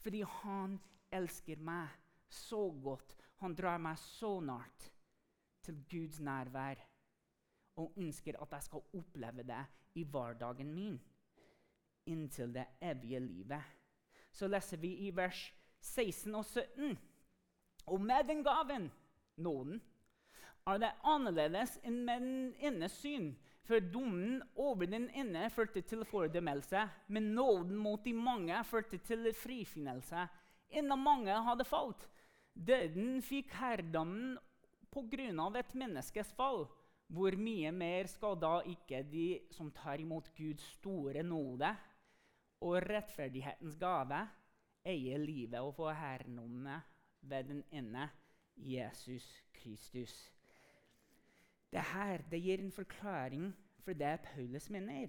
Fordi 0.00 0.24
han 0.40 0.80
elsker 1.12 1.60
meg 1.60 1.92
så 2.32 2.70
godt. 2.72 3.12
Han 3.44 3.52
drar 3.52 3.76
meg 3.84 4.00
så 4.00 4.38
nært 4.40 4.95
til 5.66 5.82
Guds 5.90 6.20
nærvær 6.20 6.80
og 7.82 7.92
ønsker 8.00 8.38
at 8.42 8.54
jeg 8.56 8.62
skal 8.68 8.96
oppleve 8.96 9.44
det 9.46 9.64
i 9.94 10.04
hverdagen 10.04 10.72
min 10.74 11.00
inntil 12.06 12.54
det 12.54 12.66
evige 12.80 13.20
livet. 13.20 13.62
Så 14.32 14.48
leser 14.48 14.80
vi 14.80 14.94
i 15.06 15.10
vers 15.16 15.52
16 15.80 16.34
og 16.34 16.44
17. 16.44 16.98
Og 17.86 18.00
med 18.00 18.24
den 18.28 18.42
gaven, 18.44 18.90
nåden, 19.36 19.82
er 20.66 20.80
det 20.82 20.94
annerledes 21.06 21.76
enn 21.86 22.00
med 22.06 22.24
den 22.24 22.54
ene 22.58 22.88
syn. 22.90 23.30
For 23.66 23.82
dommen 23.82 24.42
over 24.54 24.86
den 24.86 25.08
ene 25.10 25.48
førte 25.50 25.82
til 25.82 26.04
fordømmelse, 26.06 26.84
men 27.08 27.32
nåden 27.34 27.76
mot 27.76 28.04
de 28.04 28.12
mange 28.14 28.58
førte 28.64 28.98
til 28.98 29.32
frifinnelse. 29.34 30.26
Enda 30.70 30.94
mange 30.94 31.34
hadde 31.48 31.66
falt. 31.66 32.06
Døden 32.54 33.22
fikk 33.22 33.52
herredommen 33.58 34.36
pga. 34.96 35.58
et 35.58 35.74
menneskes 35.74 36.32
fall. 36.32 36.66
Hvor 37.06 37.36
mye 37.38 37.70
mer 37.70 38.08
skal 38.10 38.34
da 38.40 38.60
ikke 38.66 39.02
de 39.06 39.40
som 39.54 39.70
tar 39.70 40.00
imot 40.00 40.32
Guds 40.34 40.64
store 40.78 41.22
nåde 41.22 41.68
og 42.60 42.80
rettferdighetens 42.82 43.76
gave, 43.78 44.24
eie 44.84 45.18
livet 45.18 45.60
og 45.60 45.74
få 45.76 45.92
herrenommet 45.92 46.82
ved 47.20 47.44
den 47.44 47.62
ene 47.70 48.08
Jesus 48.56 49.28
Kristus? 49.54 50.32
Dette 51.70 52.24
det 52.30 52.42
gir 52.42 52.58
en 52.62 52.72
forklaring 52.72 53.54
for 53.84 53.92
det 53.92 54.20
Paulus 54.32 54.70
mener. 54.70 55.08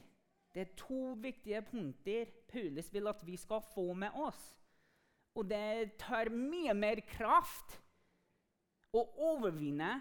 Det 0.54 0.62
er 0.62 0.78
to 0.78 1.18
viktige 1.22 1.62
punkter 1.62 2.30
Paulus 2.52 2.94
vil 2.94 3.08
at 3.08 3.26
vi 3.26 3.38
skal 3.38 3.62
få 3.74 3.94
med 3.94 4.14
oss. 4.14 4.56
Og 5.36 5.50
det 5.50 5.98
tar 6.02 6.30
mye 6.34 6.74
mer 6.74 7.02
kraft 7.10 7.78
å 8.96 9.04
overvinne 9.34 9.98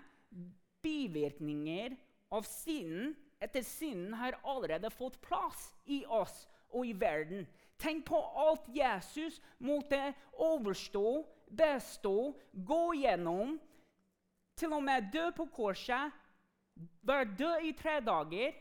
bivirkninger 0.84 1.96
av 2.34 2.46
synden 2.48 3.14
etter 3.42 3.62
synden 3.62 4.14
har 4.16 4.38
allerede 4.44 4.90
fått 4.90 5.20
plass 5.20 5.70
i 5.84 6.04
oss 6.08 6.46
og 6.72 6.86
i 6.88 6.92
verden. 6.96 7.46
Tenk 7.78 8.06
på 8.08 8.18
alt 8.40 8.68
Jesus 8.72 9.40
måtte 9.58 10.14
overstå, 10.32 11.24
bestå, 11.52 12.32
gå 12.52 12.82
gjennom. 13.02 13.58
Til 14.56 14.72
og 14.72 14.84
med 14.86 15.10
dø 15.12 15.28
på 15.36 15.46
korset, 15.52 16.14
være 17.04 17.28
død 17.36 17.66
i 17.68 17.72
tre 17.76 17.98
dager, 18.04 18.54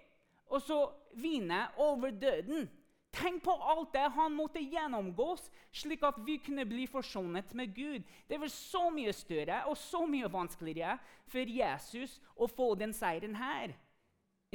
og 0.51 0.61
så 0.61 0.79
vinne 1.15 1.61
over 1.81 2.11
døden. 2.11 2.67
Tenk 3.15 3.43
på 3.45 3.53
alt 3.55 3.93
det 3.95 4.09
han 4.11 4.33
måtte 4.35 4.59
gjennomgås, 4.59 5.47
slik 5.71 6.03
at 6.03 6.17
vi 6.25 6.35
kunne 6.43 6.65
bli 6.67 6.83
forsonet 6.91 7.53
med 7.55 7.71
Gud. 7.75 8.03
Det 8.27 8.39
var 8.41 8.51
så 8.51 8.89
mye 8.91 9.13
større 9.15 9.61
og 9.69 9.77
så 9.79 10.03
mye 10.09 10.27
vanskeligere 10.31 10.97
for 11.31 11.47
Jesus 11.47 12.19
å 12.35 12.49
få 12.51 12.73
den 12.79 12.93
seieren 12.95 13.37
her 13.39 13.75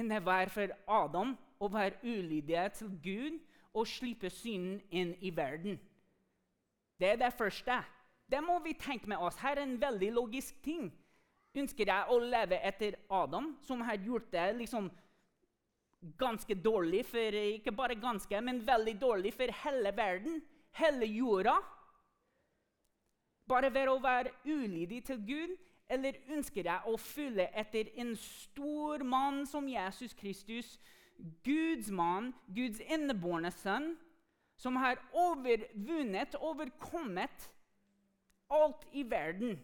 enn 0.01 0.09
det 0.09 0.21
var 0.25 0.49
for 0.53 0.73
Adam 0.89 1.35
å 1.61 1.69
være 1.69 1.99
ulydig 2.03 2.61
til 2.79 2.93
Gud 3.05 3.41
og 3.77 3.89
slippe 3.89 4.31
synden 4.33 4.81
inn 4.91 5.15
i 5.21 5.33
verden. 5.35 5.79
Det 7.01 7.15
er 7.15 7.21
det 7.21 7.33
første. 7.37 7.81
Det 8.31 8.41
må 8.45 8.59
vi 8.65 8.77
tenke 8.79 9.09
med 9.09 9.21
oss. 9.21 9.39
Her 9.41 9.59
er 9.59 9.67
en 9.67 9.81
veldig 9.81 10.11
logisk 10.15 10.57
ting. 10.65 10.91
Ønsker 11.57 11.89
jeg 11.91 12.13
å 12.13 12.19
leve 12.23 12.61
etter 12.67 12.97
Adam, 13.11 13.55
som 13.67 13.81
har 13.83 13.99
gjort 13.99 14.29
det 14.33 14.47
liksom 14.61 14.91
ganske 16.19 16.55
dårlig 16.55 17.05
for 17.07 17.37
Ikke 17.43 17.73
bare 17.73 17.95
ganske, 17.95 18.41
men 18.41 18.67
veldig 18.67 19.01
dårlig 19.01 19.35
for 19.35 19.53
hele 19.65 19.97
verden, 19.97 20.43
hele 20.73 21.07
jorda. 21.07 21.57
Bare 23.49 23.73
ved 23.75 23.89
å 23.89 23.99
være 23.99 24.31
ulydig 24.47 25.05
til 25.05 25.27
Gud, 25.27 25.57
eller 25.91 26.21
ønsker 26.31 26.65
jeg 26.65 26.87
å 26.87 26.97
følge 26.97 27.49
etter 27.59 27.91
en 27.99 28.15
stor 28.17 29.03
mann 29.03 29.43
som 29.47 29.67
Jesus 29.69 30.15
Kristus, 30.15 30.79
Guds 31.45 31.91
mann, 31.91 32.31
Guds 32.47 32.81
innebårne 32.81 33.51
sønn, 33.51 33.97
som 34.57 34.77
har 34.77 35.01
overvunnet, 35.13 36.37
overkommet 36.39 37.49
alt 38.51 38.87
i 38.93 39.03
verden? 39.03 39.59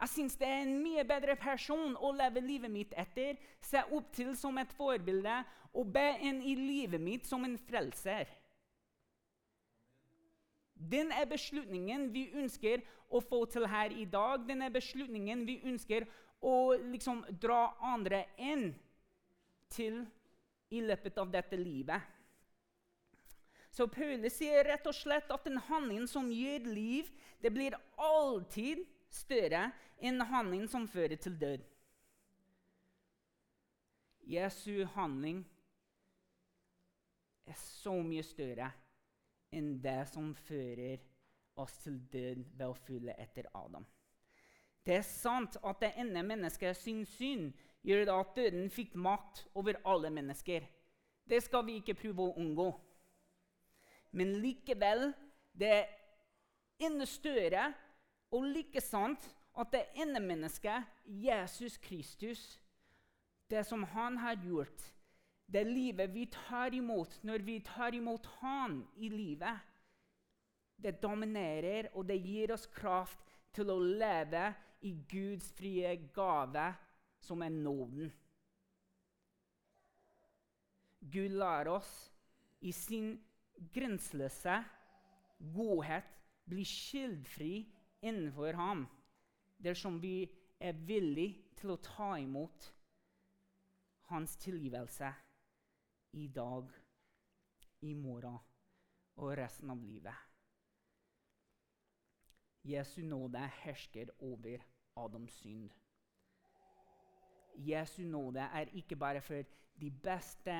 Jeg 0.00 0.08
syns 0.14 0.36
det 0.40 0.48
er 0.48 0.62
en 0.64 0.78
mye 0.80 1.02
bedre 1.04 1.34
person 1.36 1.96
å 2.00 2.10
leve 2.16 2.40
livet 2.40 2.72
mitt 2.72 2.94
etter, 2.96 3.36
se 3.60 3.82
opp 3.92 4.08
til 4.16 4.32
som 4.38 4.56
et 4.60 4.72
forbilde 4.78 5.34
og 5.76 5.90
be 5.92 6.06
en 6.24 6.40
i 6.40 6.54
livet 6.56 7.02
mitt 7.02 7.28
som 7.28 7.44
en 7.44 7.58
frelser. 7.68 8.30
Den 10.72 11.12
er 11.12 11.28
beslutningen 11.28 12.08
vi 12.14 12.30
ønsker 12.32 12.80
å 13.12 13.20
få 13.20 13.42
til 13.52 13.66
her 13.68 13.92
i 13.92 14.06
dag. 14.08 14.46
Den 14.48 14.64
er 14.64 14.72
beslutningen 14.72 15.44
vi 15.44 15.58
ønsker 15.68 16.06
å 16.40 16.72
liksom 16.80 17.20
dra 17.42 17.66
andre 17.84 18.24
inn 18.40 18.70
til 19.68 20.00
i 20.72 20.80
løpet 20.80 21.18
av 21.20 21.28
dette 21.34 21.58
livet. 21.60 22.00
Så 23.70 23.84
Paule 23.92 24.30
sier 24.32 24.64
rett 24.66 24.86
og 24.88 24.96
slett 24.96 25.28
at 25.30 25.44
en 25.46 25.60
handling 25.68 26.08
som 26.10 26.30
gir 26.32 26.64
liv, 26.64 27.10
det 27.44 27.52
blir 27.54 27.76
alltid 28.00 28.82
større 29.10 29.70
enn 30.00 30.22
handling 30.30 30.66
som 30.70 30.88
fører 30.88 31.18
til 31.20 31.36
død. 31.40 31.64
Jesu 34.30 34.84
handling 34.94 35.42
er 37.46 37.58
så 37.58 37.96
mye 38.02 38.22
større 38.22 38.70
enn 39.50 39.72
det 39.82 40.02
som 40.12 40.30
fører 40.46 41.00
oss 41.60 41.80
til 41.82 41.98
død 42.12 42.44
ved 42.54 42.66
å 42.68 42.76
følge 42.86 43.16
etter 43.18 43.48
Adam. 43.58 43.86
Det 44.86 44.96
er 45.00 45.06
sant 45.06 45.58
at 45.66 45.82
det 45.82 45.92
ene 46.00 46.22
mennesket 46.24 46.78
sin 46.78 47.02
syn 47.08 47.50
gjør 47.86 48.12
at 48.14 48.36
døden 48.36 48.70
fikk 48.72 48.94
makt 48.94 49.44
over 49.58 49.80
alle 49.88 50.12
mennesker. 50.14 50.64
Det 51.24 51.42
skal 51.44 51.66
vi 51.66 51.80
ikke 51.80 51.98
prøve 51.98 52.28
å 52.28 52.36
unngå. 52.40 52.70
Men 54.16 54.38
likevel, 54.42 55.10
det 55.52 55.70
er 55.74 55.90
enda 56.86 57.06
større 57.06 57.68
og 58.30 58.46
like 58.54 58.80
sant 58.82 59.24
at 59.58 59.72
det 59.74 59.82
ene 59.98 60.20
mennesket, 60.22 60.86
Jesus 61.04 61.76
Kristus, 61.82 62.60
det 63.50 63.64
som 63.66 63.82
han 63.82 64.18
har 64.22 64.38
gjort, 64.44 64.84
det 65.50 65.64
livet 65.66 66.12
vi 66.14 66.28
tar 66.30 66.74
imot 66.74 67.16
når 67.26 67.42
vi 67.42 67.58
tar 67.66 67.94
imot 67.98 68.26
han 68.40 68.84
i 68.96 69.10
livet, 69.10 69.58
det 70.80 71.00
dominerer, 71.02 71.90
og 71.94 72.06
det 72.08 72.20
gir 72.22 72.54
oss 72.54 72.68
kraft 72.72 73.20
til 73.52 73.68
å 73.72 73.76
leve 73.82 74.46
i 74.86 74.94
Guds 75.10 75.50
frie 75.58 75.90
gave, 76.14 76.70
som 77.20 77.42
er 77.44 77.52
nåden. 77.52 78.08
Gud 81.00 81.34
lar 81.36 81.68
oss 81.68 81.90
i 82.64 82.72
sin 82.72 83.12
grenseløse 83.74 84.56
godhet 85.52 86.16
bli 86.48 86.64
skyldfri 86.64 87.54
innenfor 88.02 88.56
ham 88.58 88.86
dersom 89.60 90.00
vi 90.02 90.28
er 90.60 90.76
villige 90.86 91.56
til 91.60 91.74
å 91.74 91.82
ta 91.84 92.14
imot 92.20 92.70
hans 94.10 94.36
tilgivelse 94.40 95.12
i 96.18 96.26
dag, 96.34 96.70
i 97.80 97.94
morgen 97.94 98.38
og 99.20 99.36
resten 99.38 99.70
av 99.72 99.84
livet. 99.84 100.16
Jesu 102.66 103.00
nåde 103.06 103.40
hersker 103.62 104.10
over 104.26 104.64
Adams 105.00 105.32
synd. 105.40 105.70
Jesu 107.56 108.02
nåde 108.04 108.40
er 108.40 108.72
ikke 108.76 108.96
bare 108.96 109.22
for 109.24 109.44
de 109.80 109.90
beste, 109.90 110.56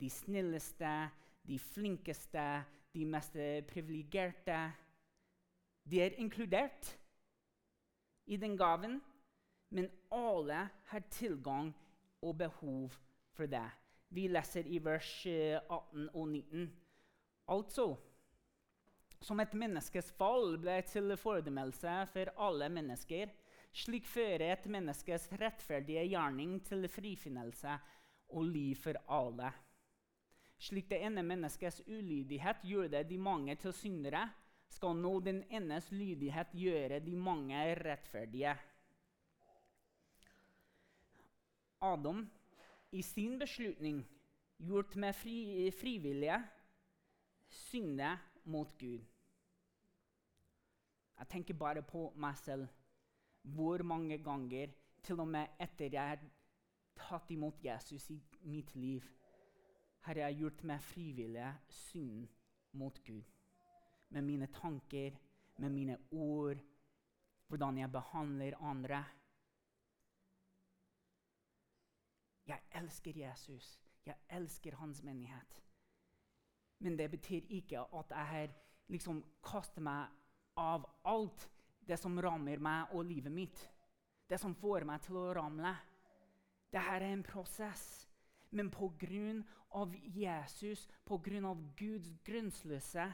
de 0.00 0.10
snilleste, 0.10 1.10
de 1.46 1.58
flinkeste, 1.58 2.46
de 2.94 3.04
mest 3.04 3.36
privilegerte. 3.68 4.72
De 5.84 6.00
er 6.02 6.18
inkludert 6.20 6.92
i 8.26 8.36
den 8.36 8.56
gaven, 8.56 9.00
men 9.70 9.90
alle 10.12 10.68
har 10.90 11.08
tilgang 11.10 11.72
og 12.22 12.38
behov 12.38 12.92
for 13.32 13.46
det. 13.46 13.66
Vi 14.12 14.28
leser 14.28 14.68
i 14.68 14.78
vers 14.84 15.26
18 15.26 16.08
og 16.12 16.28
19. 16.28 16.72
Altså 17.48 17.96
som 19.22 19.40
et 19.42 19.54
menneskes 19.54 20.10
fall 20.18 20.56
ble 20.60 20.80
til 20.88 21.14
fordømmelse 21.18 21.94
for 22.10 22.30
alle 22.42 22.68
mennesker, 22.72 23.30
slik 23.72 24.06
fører 24.08 24.50
et 24.50 24.66
menneskes 24.70 25.28
rettferdige 25.40 26.02
gjerning 26.10 26.58
til 26.66 26.88
frifinnelse 26.90 27.76
og 28.34 28.48
liv 28.50 28.74
for 28.82 28.98
alle. 29.12 29.52
Slik 30.62 30.90
det 30.90 31.00
ene 31.06 31.24
menneskets 31.26 31.80
ulydighet 31.86 32.62
gjorde 32.66 33.02
de 33.06 33.18
mange 33.18 33.56
til 33.62 33.74
syndere, 33.74 34.28
skal 34.72 34.96
nå 34.96 35.12
den 35.24 35.42
enes 35.52 35.90
lydighet 35.92 36.54
gjøre 36.56 37.00
de 37.04 37.16
mange 37.16 37.60
rettferdige. 37.80 38.54
Adam, 41.82 42.24
i 42.92 43.02
sin 43.02 43.38
beslutning, 43.38 44.02
gjort 44.58 44.96
med 44.96 45.14
fri, 45.18 45.70
frivillige, 45.74 46.38
synde 47.48 48.18
mot 48.44 48.78
Gud. 48.78 49.00
Jeg 51.18 51.28
tenker 51.28 51.54
bare 51.54 51.82
på 51.82 52.12
meg 52.16 52.38
selv. 52.38 52.68
Hvor 53.42 53.82
mange 53.82 54.18
ganger, 54.22 54.70
til 55.02 55.20
og 55.20 55.28
med 55.28 55.58
etter 55.60 55.90
jeg 55.90 56.08
har 56.08 56.20
tatt 56.98 57.30
imot 57.34 57.64
Jesus 57.64 58.08
i 58.10 58.20
mitt 58.46 58.74
liv, 58.76 59.02
har 60.06 60.18
jeg 60.18 60.38
gjort 60.38 60.62
meg 60.66 60.82
frivillig 60.82 61.48
synd 61.68 62.28
mot 62.78 62.98
Gud. 63.06 63.26
Med 64.12 64.24
mine 64.24 64.46
tanker, 64.52 65.16
med 65.56 65.72
mine 65.72 65.96
ord, 66.10 66.60
hvordan 67.48 67.78
jeg 67.78 67.92
behandler 67.92 68.58
andre. 68.60 69.04
Jeg 72.46 72.60
elsker 72.74 73.16
Jesus. 73.16 73.80
Jeg 74.06 74.16
elsker 74.28 74.76
hans 74.76 75.02
menighet. 75.02 75.62
Men 76.78 76.98
det 76.98 77.10
betyr 77.10 77.46
ikke 77.48 77.84
at 77.94 78.10
jeg 78.10 78.54
liksom 78.88 79.22
kastet 79.44 79.82
meg 79.84 80.10
av 80.58 80.86
alt 81.08 81.48
det 81.86 81.98
som 81.98 82.18
rammer 82.20 82.60
meg 82.62 82.92
og 82.92 83.06
livet 83.06 83.32
mitt. 83.32 83.60
Det 84.28 84.40
som 84.40 84.54
får 84.54 84.86
meg 84.88 85.02
til 85.04 85.18
å 85.20 85.32
ramle. 85.36 85.74
Dette 86.72 86.96
er 86.96 87.06
en 87.10 87.22
prosess. 87.22 88.06
Men 88.50 88.70
pga. 88.72 89.36
Jesus, 90.12 90.88
pga. 91.04 91.54
Guds 91.76 92.10
grunnløse 92.24 93.06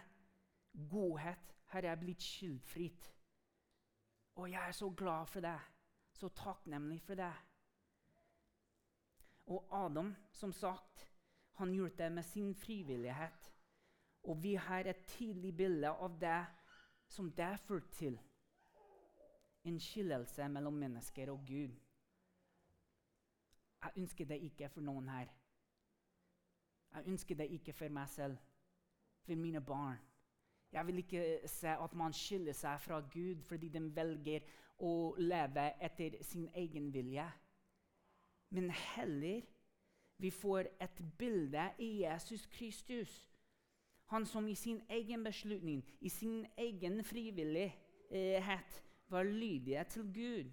godhet, 0.91 1.55
har 1.67 1.83
jeg 1.83 2.01
blitt 2.01 2.23
skyldfritt. 2.23 3.15
Og 4.39 4.51
jeg 4.51 4.69
er 4.69 4.73
så 4.73 4.91
glad 4.91 5.27
for 5.27 5.41
det. 5.41 5.59
Så 6.13 6.29
takknemlig 6.29 7.03
for 7.03 7.15
det. 7.15 7.33
Og 9.47 9.69
Adam, 9.85 10.15
som 10.33 10.53
sagt, 10.53 11.13
han 11.53 11.73
gjorde 11.75 11.97
det 11.97 12.13
med 12.13 12.23
sin 12.23 12.55
frivillighet. 12.55 13.55
Og 14.23 14.43
vi 14.43 14.55
har 14.55 14.81
et 14.81 15.05
tidlig 15.07 15.57
bilde 15.57 15.89
av 15.89 16.19
det 16.21 16.47
som 17.09 17.33
det 17.33 17.61
førte 17.61 17.91
til. 17.97 18.19
En 19.65 19.81
skillelse 19.81 20.49
mellom 20.49 20.73
mennesker 20.73 21.31
og 21.31 21.39
Gud. 21.47 21.75
Jeg 23.83 23.93
ønsker 23.97 24.25
det 24.25 24.41
ikke 24.43 24.69
for 24.69 24.81
noen 24.81 25.09
her. 25.09 25.29
Jeg 26.95 27.07
ønsker 27.07 27.35
det 27.35 27.51
ikke 27.51 27.73
for 27.73 27.89
meg 27.89 28.09
selv, 28.09 28.37
for 29.23 29.35
mine 29.35 29.61
barn. 29.61 29.99
Jeg 30.73 30.87
vil 30.87 30.99
ikke 30.99 31.23
se 31.49 31.69
at 31.69 31.95
man 31.97 32.13
skiller 32.13 32.57
seg 32.57 32.81
fra 32.81 33.01
Gud 33.01 33.43
fordi 33.47 33.71
de 33.73 33.83
velger 33.97 34.45
å 34.85 35.15
leve 35.19 35.71
etter 35.83 36.19
sin 36.23 36.49
egen 36.55 36.93
vilje. 36.95 37.25
Men 38.55 38.71
heller 38.71 39.43
vi 40.19 40.31
får 40.35 40.69
et 40.83 41.03
bilde 41.19 41.71
i 41.79 41.91
Jesus 42.03 42.47
Kristus 42.53 43.29
han 44.09 44.27
som 44.27 44.49
i 44.49 44.55
sin 44.55 44.81
egen 44.89 45.25
beslutning, 45.25 45.83
i 46.01 46.09
sin 46.09 46.47
egen 46.57 47.05
frivillighet, 47.05 48.85
var 49.09 49.23
lydige 49.23 49.85
til 49.85 50.03
Gud. 50.15 50.53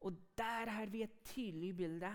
Og 0.00 0.14
der 0.38 0.70
har 0.70 0.86
vi 0.86 1.02
et 1.02 1.16
tydelig 1.24 1.76
bilde 1.76 2.12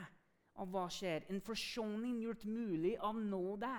av 0.56 0.70
hva 0.72 0.86
skjer. 0.92 1.26
En 1.28 1.42
forsoning 1.44 2.22
gjort 2.24 2.46
mulig 2.48 2.96
av 3.04 3.20
nåde. 3.20 3.74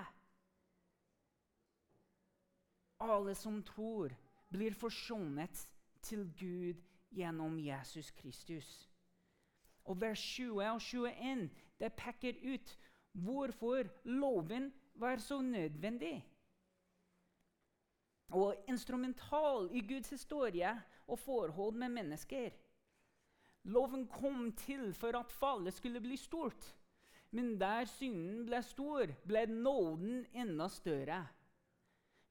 Alle 2.99 3.35
som 3.35 3.63
tror, 3.63 4.13
blir 4.49 4.73
forsonet 4.73 5.67
til 6.01 6.27
Gud 6.39 6.81
gjennom 7.11 7.59
Jesus 7.59 8.11
Kristus. 8.11 8.89
Og 9.85 10.01
Vers 10.01 10.21
20 10.21 10.63
og 10.63 10.81
21 10.81 11.49
det 11.79 11.93
peker 11.93 12.39
ut 12.53 12.77
hvorfor 13.11 13.89
loven 14.05 14.73
var 14.95 15.17
så 15.17 15.41
nødvendig 15.41 16.23
og 18.29 18.55
instrumental 18.67 19.69
i 19.71 19.81
Guds 19.81 20.09
historie 20.09 20.81
og 21.07 21.19
forhold 21.19 21.73
med 21.73 21.89
mennesker. 21.89 22.49
Loven 23.63 24.07
kom 24.07 24.51
til 24.51 24.93
for 24.93 25.17
at 25.17 25.31
fallet 25.31 25.73
skulle 25.73 26.01
bli 26.01 26.17
stort. 26.17 26.75
Men 27.31 27.59
der 27.59 27.85
synden 27.85 28.45
ble 28.45 28.61
stor, 28.63 29.09
ble 29.27 29.45
nåden 29.45 30.25
enda 30.33 30.67
større. 30.67 31.25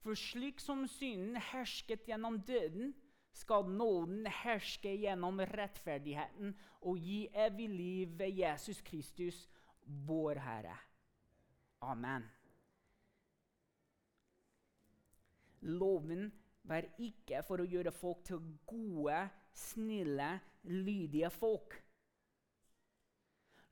For 0.04 0.18
slik 0.20 0.60
som 0.60 0.84
synden 0.90 1.38
hersket 1.40 2.04
gjennom 2.08 2.36
døden, 2.44 2.92
skal 3.34 3.66
nåden 3.66 4.28
herske 4.30 4.92
gjennom 5.00 5.40
rettferdigheten 5.50 6.52
og 6.86 7.00
gi 7.02 7.24
evig 7.34 7.68
liv 7.72 8.12
ved 8.18 8.36
Jesus 8.38 8.78
Kristus, 8.86 9.40
vår 10.06 10.38
Herre. 10.44 10.76
Amen. 11.82 12.28
Loven 15.64 16.28
var 16.68 16.86
ikke 17.00 17.40
for 17.48 17.60
å 17.60 17.68
gjøre 17.68 17.92
folk 17.92 18.22
til 18.28 18.44
gode, 18.68 19.18
snille, 19.56 20.28
lydige 20.68 21.32
folk. 21.32 21.74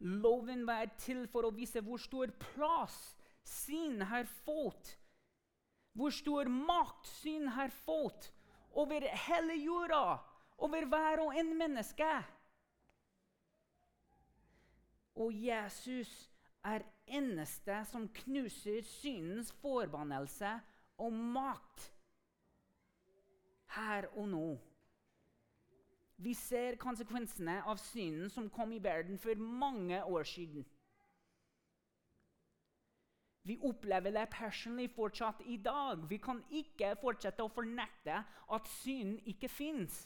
Loven 0.03 0.65
var 0.67 0.91
til 0.99 1.27
for 1.31 1.47
å 1.47 1.55
vise 1.55 1.85
hvor 1.85 2.01
stor 2.03 2.33
plass 2.41 2.99
synd 3.47 4.03
har 4.11 4.27
fått. 4.43 4.97
Hvor 5.93 6.11
stor 6.15 6.49
makt 6.49 7.07
synd 7.21 7.49
har 7.53 7.73
fått 7.85 8.31
over 8.73 9.05
hele 9.27 9.57
jorda, 9.61 10.19
over 10.59 10.87
hver 10.89 11.25
og 11.27 11.37
en 11.37 11.53
menneske. 11.59 12.13
Og 15.21 15.35
Jesus 15.37 16.13
er 16.65 16.87
eneste 17.07 17.83
som 17.91 18.09
knuser 18.23 18.85
syndens 18.87 19.53
forbannelse 19.61 20.55
og 21.03 21.13
makt 21.13 21.89
her 23.77 24.09
og 24.17 24.29
nå. 24.29 24.47
Vi 26.23 26.35
ser 26.39 26.79
konsekvensene 26.81 27.59
av 27.67 27.81
synden 27.83 28.31
som 28.31 28.51
kom 28.53 28.73
i 28.73 28.81
verden 28.83 29.19
for 29.19 29.35
mange 29.37 29.99
år 30.05 30.29
siden. 30.29 30.65
Vi 33.43 33.59
opplever 33.67 34.15
det 34.15 34.29
personlig 34.31 34.91
fortsatt 34.95 35.41
i 35.51 35.57
dag. 35.59 36.05
Vi 36.09 36.19
kan 36.23 36.43
ikke 36.51 36.95
fortsette 37.01 37.43
å 37.43 37.51
fornekte 37.51 38.21
at 38.23 38.69
synd 38.79 39.19
ikke 39.27 39.51
fins. 39.51 40.05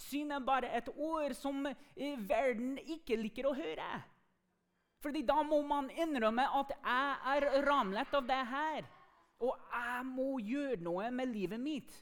Synd 0.00 0.32
er 0.34 0.42
bare 0.42 0.70
et 0.74 0.88
ord 0.96 1.34
som 1.38 1.66
eh, 1.68 2.16
verden 2.26 2.78
ikke 2.80 3.20
liker 3.20 3.46
å 3.50 3.54
høre. 3.54 3.90
Fordi 5.00 5.22
da 5.24 5.38
må 5.46 5.60
man 5.64 5.90
innrømme 5.90 6.44
at 6.60 6.72
'jeg 6.74 7.36
er 7.36 7.62
ramlet 7.64 8.14
av 8.14 8.26
det 8.26 8.42
her'. 8.52 8.88
Og 9.40 9.56
jeg 9.72 10.04
må 10.04 10.38
gjøre 10.38 10.82
noe 10.84 11.10
med 11.10 11.28
livet 11.28 11.60
mitt. 11.60 11.92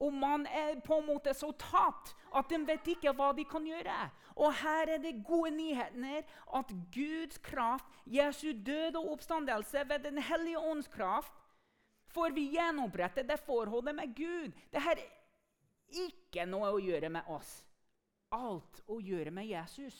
Og 0.00 0.14
man 0.16 0.46
er 0.46 0.80
på 0.84 0.96
en 0.98 1.06
måte 1.06 1.34
så 1.36 1.50
tapt 1.60 2.14
at 2.36 2.48
de 2.48 2.58
vet 2.66 2.86
ikke 2.94 3.12
hva 3.16 3.30
de 3.36 3.44
kan 3.44 3.66
gjøre. 3.66 3.96
Og 4.40 4.54
her 4.62 4.94
er 4.94 5.02
det 5.02 5.18
gode 5.26 5.50
nyheter 5.52 6.24
at 6.56 6.72
Guds 6.94 7.38
kraft, 7.44 7.84
Jesu 8.06 8.52
død 8.66 8.96
og 8.96 9.12
oppstandelse 9.12 9.84
ved 9.88 10.06
Den 10.06 10.18
hellige 10.18 10.58
ånds 10.58 10.88
kraft, 10.88 11.34
får 12.10 12.32
vi 12.34 12.48
gjenopprette 12.54 13.22
det 13.28 13.38
forholdet 13.44 13.94
med 13.94 14.14
Gud. 14.16 14.52
Det 14.72 14.80
har 14.80 15.02
ikke 15.90 16.46
noe 16.48 16.72
å 16.72 16.80
gjøre 16.80 17.10
med 17.12 17.28
oss. 17.28 17.52
Alt 18.32 18.82
å 18.88 19.00
gjøre 19.02 19.30
med 19.34 19.46
Jesus. 19.50 19.98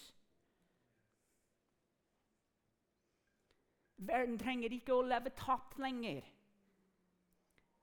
Verden 4.01 4.39
trenger 4.41 4.73
ikke 4.73 4.95
å 4.97 5.05
leve 5.05 5.33
tapt 5.37 5.79
lenger. 5.83 6.25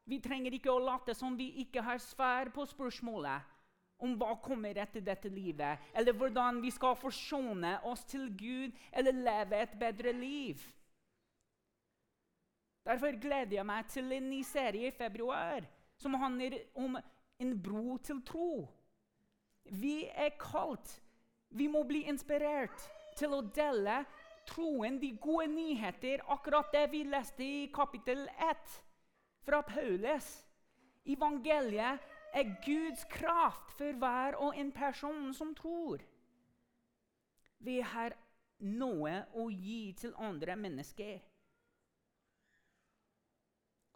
Vi 0.07 0.21
trenger 0.23 0.55
ikke 0.55 0.71
å 0.71 0.79
late 0.79 1.11
som 1.17 1.35
vi 1.35 1.49
ikke 1.63 1.83
har 1.83 1.99
svar 1.99 2.47
på 2.55 2.63
spørsmålet 2.69 3.55
om 4.03 4.13
hva 4.15 4.35
kommer 4.39 4.77
etter 4.77 5.01
dette 5.01 5.29
livet, 5.31 5.81
eller 5.97 6.15
hvordan 6.15 6.61
vi 6.61 6.71
skal 6.71 6.95
forsone 6.95 7.73
oss 7.89 8.05
til 8.07 8.29
Gud 8.37 8.75
eller 8.93 9.23
leve 9.25 9.59
et 9.59 9.73
bedre 9.79 10.13
liv. 10.15 10.61
Derfor 12.87 13.17
gleder 13.19 13.57
jeg 13.57 13.67
meg 13.67 13.89
til 13.91 14.13
en 14.15 14.29
ny 14.31 14.43
serie 14.47 14.87
i 14.87 14.95
februar 14.95 15.65
som 15.99 16.15
handler 16.15 16.55
om 16.77 16.95
en 17.41 17.51
bro 17.59 17.97
til 17.97 18.21
tro. 18.23 18.51
Vi 19.67 20.05
er 20.07 20.37
kalt. 20.39 21.01
Vi 21.49 21.67
må 21.67 21.83
bli 21.87 22.05
inspirert 22.07 22.85
til 23.17 23.33
å 23.35 23.41
dele 23.41 24.05
troen, 24.47 25.01
de 25.01 25.11
gode 25.19 25.49
nyheter, 25.51 26.23
akkurat 26.31 26.71
det 26.71 26.85
vi 26.93 27.03
leste 27.03 27.43
i 27.43 27.65
kapittel 27.75 28.23
1 28.37 28.77
fra 29.47 29.61
Paulus. 29.63 30.27
Evangeliet 31.07 32.03
er 32.35 32.53
Guds 32.65 33.05
kraft 33.09 33.71
for 33.77 33.95
hver 34.01 34.35
og 34.43 34.57
en 34.59 34.71
person 34.75 35.33
som 35.33 35.55
tror. 35.55 36.03
Vi 37.63 37.79
har 37.79 38.15
noe 38.59 39.13
å 39.37 39.47
gi 39.53 39.93
til 39.97 40.13
andre 40.19 40.57
mennesker. 40.59 41.23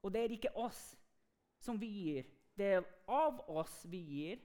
Og 0.01 0.13
det 0.13 0.23
er 0.23 0.35
ikke 0.37 0.55
oss. 0.55 0.97
som 1.61 1.77
vi 1.77 1.87
gir. 1.93 2.25
Det 2.57 2.65
er 2.65 2.85
av 3.05 3.37
oss 3.49 3.83
vi 3.85 3.99
gir, 4.01 4.39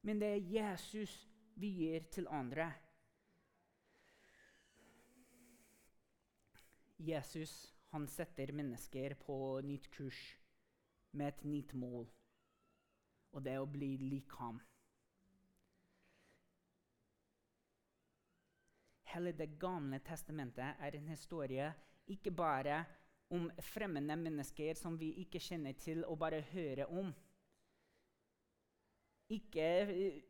men 0.00 0.16
det 0.16 0.30
er 0.32 0.46
Jesus 0.48 1.12
vi 1.60 1.68
gir 1.68 2.06
til 2.08 2.24
andre. 2.32 2.70
Jesus 6.96 7.75
han 7.96 8.08
setter 8.12 8.52
mennesker 8.52 9.14
på 9.24 9.36
nytt 9.64 9.88
kurs 9.94 10.20
med 11.16 11.30
et 11.32 11.44
nytt 11.48 11.72
mål, 11.72 12.08
og 13.32 13.44
det 13.44 13.54
er 13.56 13.62
å 13.64 13.70
bli 13.72 13.94
lik 14.02 14.34
ham. 14.36 14.58
Hele 19.14 19.32
Det 19.32 19.48
gamle 19.56 20.02
testamentet 20.04 20.76
er 20.84 20.98
en 20.98 21.08
historie 21.08 21.70
ikke 22.12 22.34
bare 22.36 22.82
om 23.32 23.48
fremmede 23.64 24.16
mennesker 24.20 24.76
som 24.76 24.98
vi 25.00 25.14
ikke 25.24 25.40
kjenner 25.40 25.78
til 25.80 26.04
og 26.04 26.18
bare 26.20 26.42
hører 26.52 26.92
om. 26.92 27.14
Ikke 29.32 29.70
uh, 29.88 30.20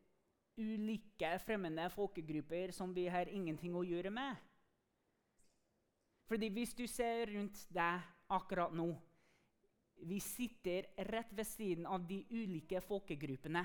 ulike 0.56 1.34
fremmede 1.42 1.90
folkegrupper 1.90 2.70
som 2.72 2.94
vi 2.94 3.08
har 3.10 3.26
ingenting 3.26 3.74
å 3.74 3.84
gjøre 3.84 4.14
med. 4.14 4.45
Fordi 6.26 6.48
hvis 6.50 6.74
du 6.74 6.86
ser 6.90 7.30
rundt 7.30 7.66
deg 7.74 8.06
akkurat 8.34 8.74
nå 8.74 8.88
Vi 10.10 10.18
sitter 10.20 10.90
rett 11.08 11.30
ved 11.32 11.46
siden 11.48 11.86
av 11.86 12.02
de 12.04 12.18
ulike 12.30 12.82
folkegruppene. 12.84 13.62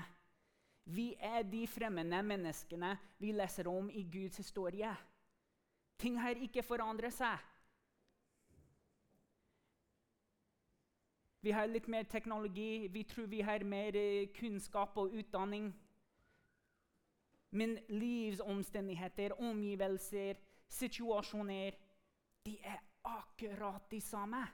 Vi 0.84 1.12
er 1.20 1.42
de 1.44 1.66
fremmede 1.68 2.22
menneskene 2.24 2.94
vi 3.20 3.34
leser 3.36 3.68
om 3.68 3.90
i 3.90 4.02
Guds 4.08 4.40
historie. 4.40 4.94
Ting 6.00 6.16
har 6.18 6.40
ikke 6.40 6.64
forandret 6.64 7.12
seg. 7.14 7.36
Vi 11.42 11.52
har 11.52 11.68
litt 11.68 11.88
mer 11.90 12.08
teknologi, 12.08 12.88
vi 12.88 13.04
tror 13.04 13.26
vi 13.26 13.42
har 13.42 13.64
mer 13.66 13.96
eh, 13.98 14.28
kunnskap 14.32 14.96
og 14.96 15.12
utdanning. 15.12 15.72
Men 17.50 17.76
livsomstendigheter, 17.88 19.34
omgivelser, 19.42 20.38
situasjoner 20.70 21.76
De 22.44 22.58
er 22.62 22.80
akkurat 23.02 23.90
de 23.90 24.00
samme. 24.00 24.46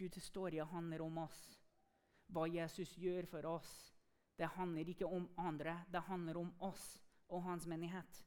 Guds 0.00 0.16
historie 0.16 0.64
handler 0.64 1.02
om 1.04 1.18
oss, 1.18 1.38
hva 2.32 2.46
Jesus 2.48 2.94
gjør 2.96 3.26
for 3.28 3.46
oss. 3.46 3.70
Det 4.38 4.48
handler 4.56 4.88
ikke 4.88 5.06
om 5.06 5.28
andre, 5.36 5.82
det 5.92 6.00
handler 6.08 6.38
om 6.40 6.54
oss 6.64 6.84
og 7.28 7.42
hans 7.44 7.66
menighet. 7.68 8.24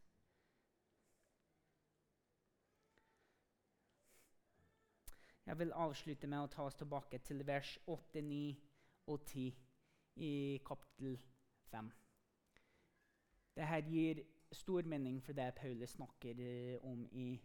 Jeg 5.45 5.59
vil 5.59 5.73
avslutte 5.75 6.29
med 6.29 6.45
å 6.45 6.51
ta 6.53 6.67
oss 6.69 6.77
tilbake 6.79 7.19
til 7.25 7.41
vers 7.47 7.73
8, 7.89 8.21
9 8.21 8.43
og 9.11 9.25
10 9.25 9.49
i 10.23 10.31
kapittel 10.63 11.17
5. 11.73 11.91
Dette 13.53 13.81
gir 13.89 14.23
stor 14.53 14.85
mening 14.89 15.21
for 15.21 15.37
det 15.37 15.51
Paulus 15.57 15.95
snakker 15.97 16.39
eh, 16.41 16.77
om 16.85 17.05
i 17.11 17.39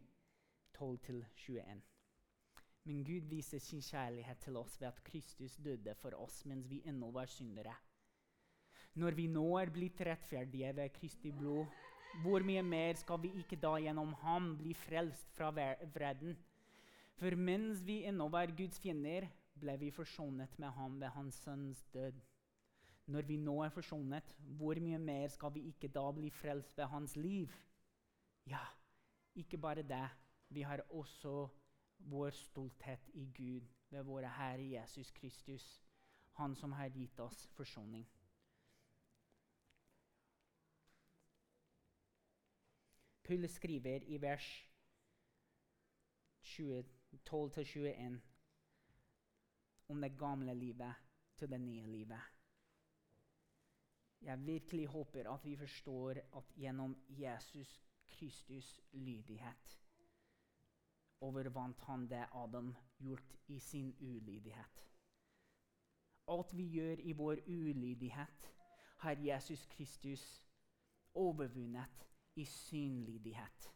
12-21. 0.79 1.83
Men 2.89 3.05
Gud 3.05 3.29
viser 3.29 3.61
sin 3.61 3.83
kjærlighet 3.85 4.41
til 4.41 4.57
oss 4.57 4.79
ved 4.81 4.89
at 4.89 5.03
Kristus 5.05 5.57
døde 5.61 5.95
for 6.01 6.17
oss 6.17 6.45
mens 6.49 6.69
vi 6.71 6.81
ennå 6.89 7.11
var 7.13 7.29
syndere. 7.29 7.75
Når 8.95 9.15
vi 9.15 9.27
nå 9.31 9.45
er 9.61 9.71
blitt 9.71 10.01
rettferdige 10.01 10.73
ved 10.77 10.95
Kristi 10.97 11.33
blod, 11.33 11.67
hvor 12.23 12.43
mye 12.43 12.63
mer 12.65 12.97
skal 12.97 13.21
vi 13.23 13.35
ikke 13.43 13.59
da 13.61 13.75
gjennom 13.79 14.15
ham 14.23 14.55
bli 14.59 14.73
frelst 14.75 15.29
fra 15.37 15.51
vreden? 15.53 16.39
For 17.19 17.37
mens 17.37 17.85
vi 17.85 18.01
ennå 18.09 18.31
var 18.33 18.55
Guds 18.57 18.81
fiender, 18.81 19.29
ble 19.59 19.77
vi 19.79 19.91
forsonet 19.91 20.59
med 20.59 20.71
ham 20.71 21.01
ved 21.01 21.13
hans 21.15 21.35
sønns 21.45 21.85
død. 21.93 22.17
Når 23.09 23.25
vi 23.25 23.37
nå 23.41 23.55
er 23.65 23.73
forsonet, 23.73 24.35
hvor 24.59 24.77
mye 24.85 24.99
mer 25.01 25.31
skal 25.33 25.55
vi 25.55 25.63
ikke 25.71 25.89
da 25.89 26.05
bli 26.13 26.29
frelst 26.31 26.77
ved 26.77 26.91
hans 26.93 27.17
liv? 27.17 27.53
Ja, 28.47 28.65
ikke 29.35 29.59
bare 29.59 29.83
det. 29.83 30.09
Vi 30.49 30.63
har 30.63 30.85
også 30.91 31.49
vår 31.99 32.31
stolthet 32.31 33.09
i 33.15 33.25
Gud 33.37 33.65
ved 33.91 34.03
våre 34.03 34.29
Herre 34.29 34.71
Jesus 34.71 35.11
Kristus, 35.11 35.85
Han 36.33 36.55
som 36.55 36.73
har 36.73 36.89
gitt 36.89 37.21
oss 37.21 37.47
forsoning. 37.57 38.07
Paul 43.25 43.49
skriver 43.49 44.05
i 44.07 44.21
vers 44.23 44.71
12-21 46.43 48.21
om 49.89 50.01
det 50.01 50.19
gamle 50.19 50.55
livet 50.55 50.95
til 51.37 51.51
det 51.51 51.61
nye 51.61 51.87
livet. 51.87 52.38
Jeg 54.21 54.47
virkelig 54.47 54.87
håper 54.87 55.31
at 55.31 55.45
vi 55.45 55.57
forstår 55.57 56.11
at 56.37 56.55
gjennom 56.57 56.97
Jesus 57.09 57.81
Kristus' 58.09 58.81
lydighet 58.93 59.79
overvant 61.21 61.81
han 61.89 62.07
det 62.11 62.27
Adam 62.33 62.75
gjort 62.99 63.35
i 63.49 63.59
sin 63.59 63.95
ulydighet. 64.01 64.85
Alt 66.29 66.53
vi 66.57 66.67
gjør 66.77 67.01
i 67.01 67.13
vår 67.13 67.43
ulydighet, 67.47 68.53
har 68.99 69.17
Jesus 69.23 69.67
Kristus 69.67 70.45
overvunnet 71.15 72.07
i 72.37 72.45
synlydighet. 72.45 73.71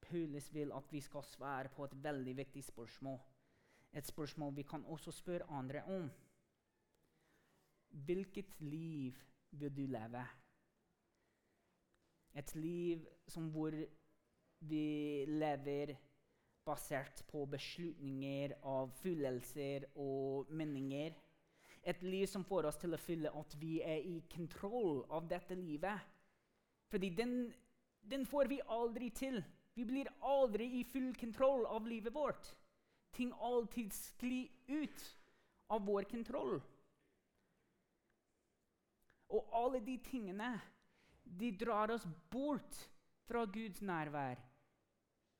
Paulus 0.00 0.54
vil 0.54 0.72
at 0.72 0.92
vi 0.92 1.00
skal 1.00 1.24
svare 1.24 1.68
på 1.68 1.84
et 1.84 1.96
veldig 2.04 2.36
viktig 2.36 2.64
spørsmål. 2.64 3.18
Et 3.92 4.06
spørsmål 4.06 4.56
vi 4.56 4.62
kan 4.62 4.84
også 4.84 5.10
spørre 5.10 5.50
andre 5.50 5.82
om. 5.84 6.10
Hvilket 7.94 8.60
liv 8.60 9.18
vil 9.50 9.76
du 9.76 9.86
leve? 9.86 10.24
Et 12.34 12.54
liv 12.58 13.06
som 13.28 13.50
hvor 13.54 13.74
vi 14.58 15.24
lever 15.28 15.94
basert 16.66 17.22
på 17.28 17.44
beslutninger 17.46 18.56
av 18.66 18.90
følelser 18.98 19.86
og 19.94 20.50
meninger. 20.50 21.14
Et 21.84 22.02
liv 22.02 22.26
som 22.26 22.44
får 22.44 22.66
oss 22.70 22.80
til 22.80 22.96
å 22.96 23.00
føle 23.00 23.30
at 23.30 23.56
vi 23.60 23.76
er 23.84 24.00
i 24.02 24.18
kontroll 24.34 25.04
av 25.12 25.28
dette 25.30 25.54
livet. 25.54 26.00
Fordi 26.90 27.10
den, 27.14 27.52
den 28.02 28.26
får 28.26 28.48
vi 28.50 28.62
aldri 28.66 29.10
til 29.14 29.42
vi 29.74 29.84
blir 29.84 30.08
aldri 30.22 30.68
i 30.78 30.84
full 30.86 31.10
kontroll 31.18 31.64
av 31.66 31.86
livet 31.90 32.14
vårt. 32.14 32.52
Ting 33.14 33.32
alltid 33.42 33.92
sklir 33.92 34.48
ut 34.66 35.06
av 35.74 35.86
vår 35.86 36.06
kontroll. 36.10 36.60
Og 39.34 39.50
alle 39.58 39.80
de 39.82 39.98
tingene 40.06 40.52
de 41.24 41.50
drar 41.58 41.90
oss 41.94 42.04
bort 42.30 42.78
fra 43.26 43.44
Guds 43.50 43.82
nærvær. 43.82 44.38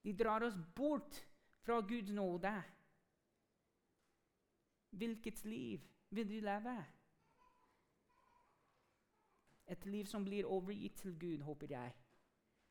De 0.04 0.12
drar 0.12 0.44
oss 0.44 0.56
bort 0.76 1.20
fra 1.64 1.80
Guds 1.80 2.10
nåde. 2.10 2.52
Hvilket 4.90 5.44
liv 5.44 5.80
vil 6.10 6.28
du 6.28 6.38
leve? 6.40 6.76
Et 9.66 9.86
liv 9.86 10.04
som 10.06 10.24
blir 10.24 10.46
overgitt 10.46 11.00
til 11.00 11.14
Gud, 11.18 11.42
håper 11.42 11.70
jeg. 11.70 11.94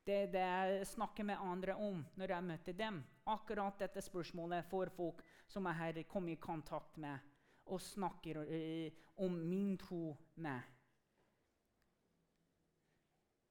Det 0.04 0.14
er 0.14 0.32
det 0.32 0.44
jeg 0.44 0.88
snakker 0.88 1.24
med 1.24 1.40
andre 1.40 1.76
om 1.80 2.04
når 2.20 2.36
jeg 2.36 2.44
møter 2.44 2.76
dem. 2.78 3.00
Akkurat 3.26 3.80
dette 3.80 4.02
spørsmålet 4.04 4.66
får 4.68 4.92
folk 4.92 5.24
som 5.48 5.66
jeg 5.66 5.80
har 5.80 6.02
kommet 6.12 6.36
i 6.36 6.42
kontakt 6.44 6.98
med 6.98 7.32
og 7.72 7.82
snakker 7.82 8.42
eh, 8.44 8.92
om 9.24 9.32
min 9.32 9.78
tro 9.80 10.18
med. 10.36 10.60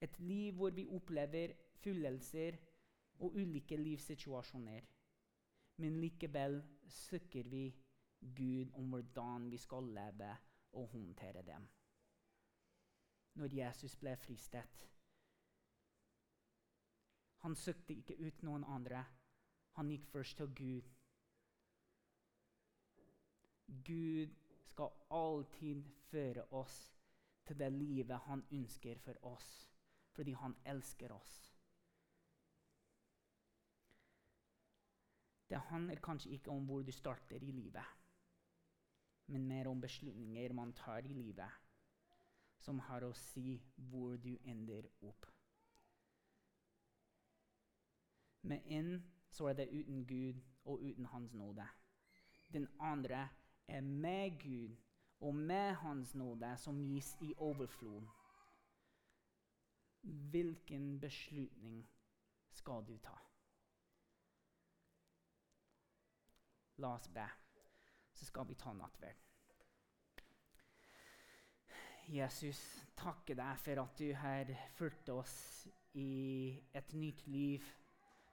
Et 0.03 0.19
liv 0.19 0.55
hvor 0.59 0.75
vi 0.75 0.87
opplever 0.91 1.55
fullelser 1.83 2.59
og 3.23 3.37
ulike 3.39 3.77
livssituasjoner. 3.77 4.89
Men 5.83 6.01
likevel 6.01 6.63
søker 6.89 7.49
vi 7.49 7.67
Gud 8.21 8.73
om 8.79 8.89
hvordan 8.91 9.51
vi 9.51 9.59
skal 9.59 9.93
leve 9.95 10.33
og 10.73 10.89
håndtere 10.89 11.43
dem. 11.43 11.69
Når 13.35 13.55
Jesus 13.57 13.97
ble 13.97 14.17
fristet 14.17 14.89
han 17.43 17.57
søkte 17.59 17.95
ikke 17.95 18.15
ut 18.23 18.43
noen 18.47 18.65
andre. 18.71 19.03
Han 19.79 19.89
gikk 19.91 20.05
først 20.13 20.37
til 20.39 20.51
Gud. 20.55 20.91
Gud 23.89 24.35
skal 24.69 24.93
alltid 25.11 25.89
føre 26.11 26.45
oss 26.55 26.77
til 27.47 27.59
det 27.59 27.73
livet 27.75 28.21
han 28.29 28.45
ønsker 28.53 29.01
for 29.03 29.19
oss, 29.27 29.72
fordi 30.13 30.33
han 30.33 30.57
elsker 30.65 31.13
oss. 31.13 31.39
Det 35.49 35.61
handler 35.69 36.01
kanskje 36.01 36.31
ikke 36.31 36.51
om 36.51 36.65
hvor 36.65 36.83
du 36.83 36.93
starter 36.93 37.37
i 37.37 37.51
livet, 37.53 37.85
men 39.27 39.47
mer 39.49 39.69
om 39.69 39.81
beslutninger 39.81 40.53
man 40.53 40.73
tar 40.73 41.05
i 41.05 41.13
livet, 41.13 41.51
som 42.59 42.79
har 42.79 43.05
å 43.05 43.13
si 43.13 43.59
hvor 43.77 44.17
du 44.17 44.37
ender 44.49 44.89
opp. 45.03 45.27
Med 48.43 48.65
inn 48.65 48.97
så 49.31 49.51
er 49.51 49.61
det 49.61 49.69
uten 49.71 50.07
Gud 50.07 50.41
og 50.65 50.81
uten 50.81 51.07
Hans 51.13 51.35
nåde. 51.35 51.69
Den 52.53 52.69
andre 52.81 53.29
er 53.69 53.81
med 53.81 54.41
Gud 54.41 54.77
og 55.21 55.35
med 55.35 55.75
Hans 55.75 56.15
nåde, 56.15 56.57
som 56.57 56.81
gis 56.81 57.17
i 57.21 57.35
overflod. 57.37 58.09
Hvilken 60.03 61.01
beslutning 61.01 61.83
skal 62.51 62.85
du 62.87 62.97
ta? 62.99 63.17
La 66.83 66.95
oss 66.97 67.09
be, 67.09 67.27
så 68.13 68.27
skal 68.27 68.49
vi 68.49 68.57
ta 68.59 68.73
nattverd. 68.75 69.21
Jesus, 72.11 72.59
takke 72.99 73.37
deg 73.39 73.61
for 73.63 73.85
at 73.85 73.95
du 73.99 74.09
har 74.19 74.51
fulgt 74.75 75.09
oss 75.15 75.37
i 75.95 76.51
et 76.75 76.93
nytt 76.99 77.23
liv. 77.31 77.63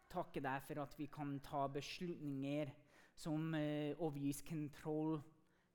Takke 0.10 0.42
deg 0.42 0.64
for 0.66 0.82
at 0.82 0.96
vi 0.98 1.06
kan 1.14 1.36
ta 1.46 1.68
beslutninger 1.70 2.72
som 3.20 3.54
uh, 3.54 3.94
overgis 4.02 4.42
kontroll 4.48 5.20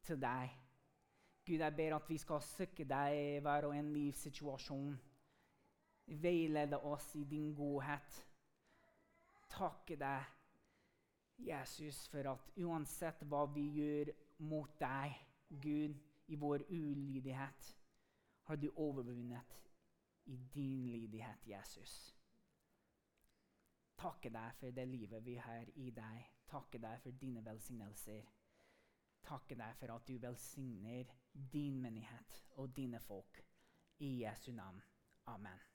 til 0.02 0.18
deg. 0.20 0.50
Gud, 1.44 1.60
jeg 1.60 1.76
ber 1.76 1.94
at 1.96 2.08
vi 2.08 2.18
skal 2.18 2.42
søke 2.42 2.86
deg 2.88 3.18
i 3.20 3.40
hver 3.44 3.68
og 3.68 3.76
en 3.76 3.92
livssituasjon. 3.94 4.96
Veilede 6.06 6.78
oss 6.78 7.14
i 7.16 7.24
din 7.24 7.54
godhet. 7.54 8.18
Takke 9.48 9.96
deg, 9.96 10.24
Jesus, 11.38 12.08
for 12.08 12.30
at 12.34 12.50
uansett 12.56 13.22
hva 13.28 13.44
vi 13.54 13.64
gjør 13.78 14.10
mot 14.46 14.74
deg, 14.80 15.14
Gud, 15.48 15.96
i 16.26 16.36
vår 16.40 16.64
ulydighet, 16.70 17.76
har 18.48 18.56
du 18.56 18.70
overvunnet 18.76 19.60
i 20.26 20.36
din 20.54 20.86
lydighet, 20.92 21.46
Jesus. 21.46 22.14
Takke 23.98 24.30
deg 24.32 24.56
for 24.60 24.74
det 24.76 24.86
livet 24.88 25.24
vi 25.24 25.36
har 25.40 25.68
i 25.80 25.90
deg. 25.94 26.30
Takke 26.48 26.80
deg 26.80 27.00
for 27.02 27.20
dine 27.20 27.44
velsignelser. 27.44 28.24
Takke 29.24 29.56
deg 29.56 29.76
for 29.80 29.94
at 29.94 30.08
du 30.08 30.18
velsigner 30.20 31.12
din 31.52 31.80
menighet 31.80 32.42
og 32.60 32.74
dine 32.76 33.00
folk. 33.00 33.40
I 33.98 34.24
Jesu 34.24 34.52
navn. 34.52 34.82
Amen. 35.26 35.73